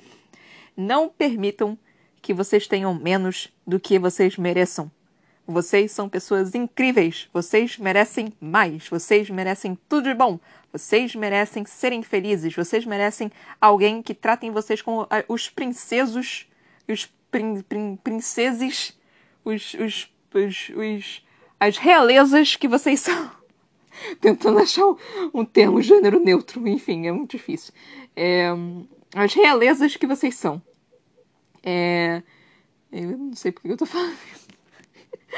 [0.77, 1.79] Não permitam
[2.21, 4.91] que vocês tenham menos do que vocês mereçam.
[5.47, 7.29] Vocês são pessoas incríveis.
[7.33, 8.89] Vocês merecem mais.
[8.89, 10.41] Vocês merecem tudo de bom.
[10.73, 12.55] Vocês merecem serem felizes.
[12.55, 13.31] Vocês merecem
[13.61, 16.49] alguém que tratem vocês como os princesos,
[16.89, 18.99] os prin, prin, princeses,
[19.45, 21.27] os, os, os, os,
[21.61, 23.31] as realezas que vocês são.
[24.21, 24.85] Tentando achar
[25.33, 26.67] um termo gênero neutro.
[26.67, 27.73] Enfim, é muito difícil.
[28.17, 28.49] É,
[29.15, 30.61] as realezas que vocês são.
[31.63, 32.23] É,
[32.93, 34.46] eu não sei porque eu tô falando isso.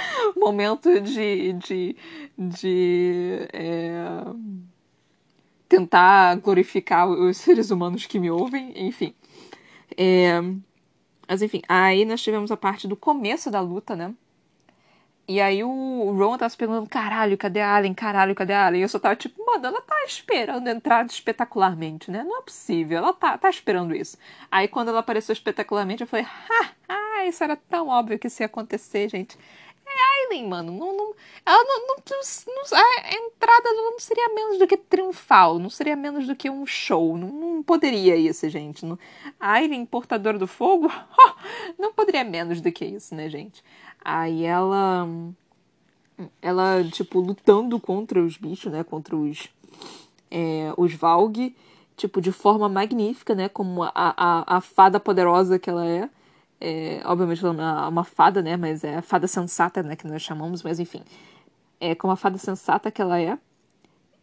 [0.36, 1.52] Momento de.
[1.54, 1.96] de.
[2.36, 3.48] de.
[3.52, 4.24] É,
[5.68, 9.14] tentar glorificar os seres humanos que me ouvem, enfim.
[9.96, 10.40] É,
[11.28, 14.14] mas enfim, aí nós tivemos a parte do começo da luta, né?
[15.30, 17.92] E aí o Ron tava se perguntando, caralho, cadê a Alien?
[17.92, 18.80] Caralho, cadê a Alien?
[18.80, 22.24] E eu só tava tipo, mano, ela tá esperando entrar espetacularmente, né?
[22.24, 24.16] Não é possível, ela tá, tá esperando isso.
[24.50, 28.42] Aí quando ela apareceu espetacularmente, eu falei, ha, ah, isso era tão óbvio que isso
[28.42, 29.36] ia acontecer, gente.
[29.98, 30.72] É Aileen, mano.
[30.72, 31.96] Não, não, ela não, não,
[32.46, 36.64] não, A entrada não seria menos do que triunfal, não seria menos do que um
[36.64, 37.16] show.
[37.16, 38.86] Não, não poderia isso, gente.
[38.86, 38.98] Não,
[39.40, 40.88] a Aileen, portadora do fogo,
[41.78, 43.62] não poderia menos do que isso, né, gente?
[44.04, 45.08] Aí ela.
[46.42, 48.84] Ela, tipo, lutando contra os bichos, né?
[48.84, 49.48] Contra os.
[50.30, 51.54] É, os Valg,
[51.96, 53.48] tipo, de forma magnífica, né?
[53.48, 56.08] Como a, a, a fada poderosa que ela é.
[56.60, 58.56] É obviamente ela é uma, uma fada, né?
[58.56, 59.96] Mas é a fada sensata, né?
[59.96, 61.02] Que nós chamamos, mas enfim.
[61.80, 63.38] É como a fada sensata que ela é.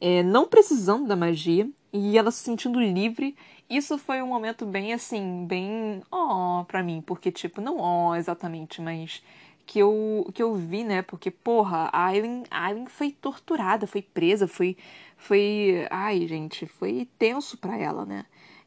[0.02, 1.70] é não precisando da magia.
[1.94, 3.36] E ela se sentindo livre.
[3.70, 6.02] Isso foi um momento bem, assim, bem...
[6.12, 7.02] Ó, oh, pra mim.
[7.02, 9.24] Porque, tipo, não ó oh, exatamente, mas
[9.66, 11.02] que eu, que eu vi, né?
[11.02, 14.78] Porque, porra, a Aileen, a Aileen foi torturada, foi presa, foi.
[15.18, 15.88] Foi.
[15.90, 18.26] Ai, gente, foi tenso pra ela, né?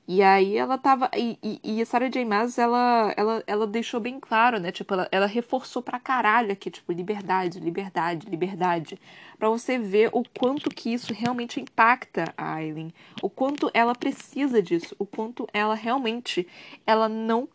[0.09, 1.11] E aí ela tava.
[1.15, 2.25] E, e, e a Sarah J.
[2.25, 4.73] Maas, ela, ela, ela deixou bem claro, né?
[4.73, 8.99] Tipo, ela, ela reforçou pra caralho aqui, tipo, liberdade, liberdade, liberdade.
[9.39, 12.91] para você ver o quanto que isso realmente impacta a Aileen.
[13.23, 14.97] O quanto ela precisa disso.
[14.99, 16.49] O quanto ela realmente.
[16.87, 17.47] Ela não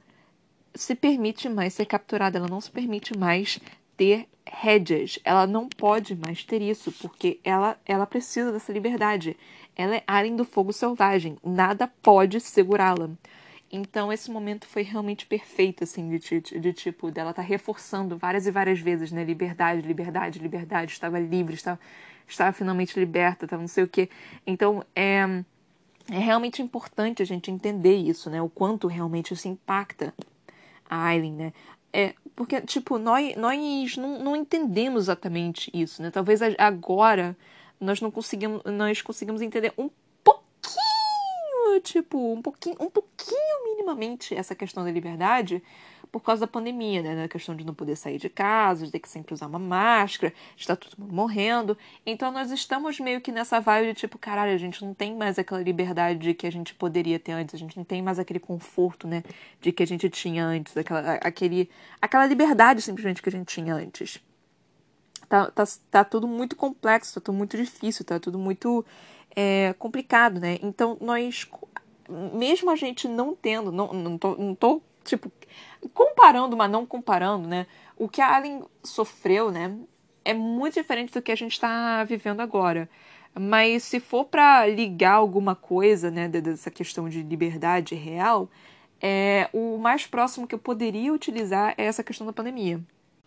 [0.76, 3.60] se permite mais ser capturada, ela não se permite mais
[3.98, 9.38] ter rédeas, ela não pode mais ter isso, porque ela, ela precisa dessa liberdade.
[9.76, 13.10] Ela é além do fogo selvagem, nada pode segurá-la.
[13.72, 18.46] Então esse momento foi realmente perfeito, assim, de, de, de tipo, dela tá reforçando várias
[18.46, 19.24] e várias vezes, né?
[19.24, 21.80] Liberdade, liberdade, liberdade, estava livre, estava,
[22.28, 24.10] estava finalmente liberta, estava não sei o quê.
[24.46, 25.44] Então é,
[26.12, 28.40] é realmente importante a gente entender isso, né?
[28.42, 30.14] O quanto realmente isso impacta
[30.88, 31.54] a Aileen, né?
[31.92, 36.12] É, porque, tipo, nós, nós não, não entendemos exatamente isso, né?
[36.12, 37.36] Talvez agora
[37.80, 39.90] nós não conseguimos, nós conseguimos entender um
[40.24, 45.62] pouquinho, tipo, um pouquinho, um pouquinho minimamente essa questão da liberdade,
[46.14, 47.16] por causa da pandemia, né?
[47.16, 50.32] Na questão de não poder sair de casa, de ter que sempre usar uma máscara,
[50.56, 51.76] está todo mundo morrendo.
[52.06, 55.40] Então nós estamos meio que nessa vibe de tipo, caralho, a gente não tem mais
[55.40, 59.08] aquela liberdade que a gente poderia ter antes, a gente não tem mais aquele conforto,
[59.08, 59.24] né?
[59.60, 61.68] De que a gente tinha antes, aquela, aquele,
[62.00, 64.22] aquela liberdade simplesmente que a gente tinha antes.
[65.34, 68.86] Tá, tá, tá tudo muito complexo, tá tudo muito difícil, tá tudo muito
[69.36, 70.60] é, complicado, né?
[70.62, 71.50] Então nós,
[72.08, 75.32] mesmo a gente não tendo, não, não, tô, não tô tipo,
[75.92, 77.66] comparando, mas não comparando, né?
[77.98, 79.76] O que a Alien sofreu, né?
[80.24, 82.88] É muito diferente do que a gente está vivendo agora.
[83.34, 88.52] Mas se for para ligar alguma coisa, né, dessa questão de liberdade real,
[89.02, 92.80] é, o mais próximo que eu poderia utilizar é essa questão da pandemia.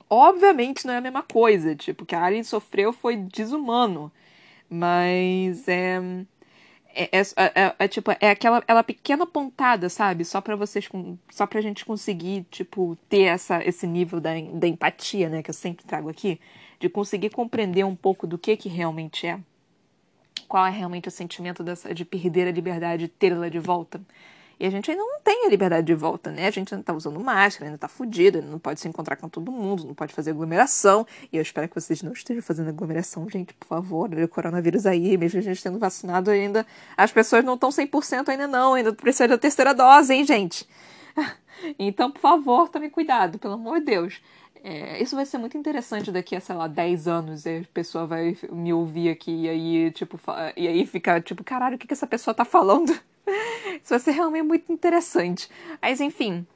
[0.09, 4.13] Obviamente não é a mesma coisa, tipo, que a Alien sofreu foi desumano,
[4.71, 6.01] mas é,
[6.97, 7.21] é, é,
[7.55, 10.25] é, é, tipo, é aquela, aquela pequena pontada, sabe?
[10.25, 10.89] Só para vocês,
[11.31, 15.43] só pra gente conseguir, tipo, ter essa, esse nível da, da empatia, né?
[15.43, 16.41] Que eu sempre trago aqui.
[16.81, 19.39] De conseguir compreender um pouco do que que realmente é.
[20.49, 24.01] Qual é realmente o sentimento dessa, de perder a liberdade, de tê-la de volta.
[24.59, 26.47] E a gente ainda não tem a liberdade de volta, né?
[26.47, 29.29] A gente ainda tá usando máscara, ainda tá fudido, ainda não pode se encontrar com
[29.29, 31.07] todo mundo, não pode fazer aglomeração.
[31.31, 34.09] E eu espero que vocês não estejam fazendo aglomeração, gente, por favor.
[34.11, 38.31] Olha o coronavírus aí, mesmo a gente tendo vacinado ainda, as pessoas não estão 100%
[38.31, 40.67] ainda não, ainda precisa da terceira dose, hein, gente?
[41.79, 44.21] Então, por favor, tome cuidado, pelo amor de Deus.
[44.63, 47.47] É, isso vai ser muito interessante daqui a, sei lá, 10 anos.
[47.47, 50.21] E a pessoa vai me ouvir aqui e aí, tipo,
[50.55, 52.95] e aí fica tipo, caralho, o que, que essa pessoa tá falando?
[53.83, 55.49] Isso vai ser realmente muito interessante.
[55.83, 56.47] Mas enfim,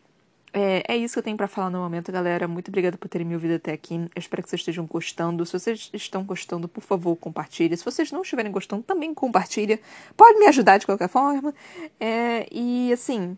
[0.52, 2.48] é, é isso que eu tenho para falar no momento, galera.
[2.48, 3.94] Muito obrigada por terem me ouvido até aqui.
[3.94, 5.46] Eu espero que vocês estejam gostando.
[5.46, 7.76] Se vocês estão gostando, por favor, compartilhe.
[7.76, 9.80] Se vocês não estiverem gostando, também compartilha.
[10.16, 11.54] Pode me ajudar de qualquer forma.
[12.00, 13.36] É, e assim,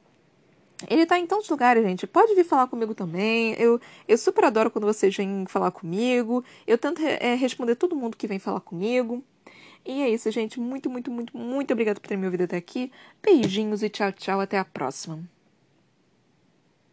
[0.89, 2.07] Ele tá em tantos lugares, gente.
[2.07, 3.55] Pode vir falar comigo também.
[3.55, 6.45] Eu, eu super adoro quando vocês vêm falar comigo.
[6.67, 9.23] Eu tento é, responder todo mundo que vem falar comigo.
[9.85, 10.61] E é isso, gente.
[10.61, 12.93] Muito, muito, muito, muito obrigada por ter me ouvido até aqui.
[13.23, 14.41] Beijinhos e tchau, tchau.
[14.41, 15.32] Até a próxima.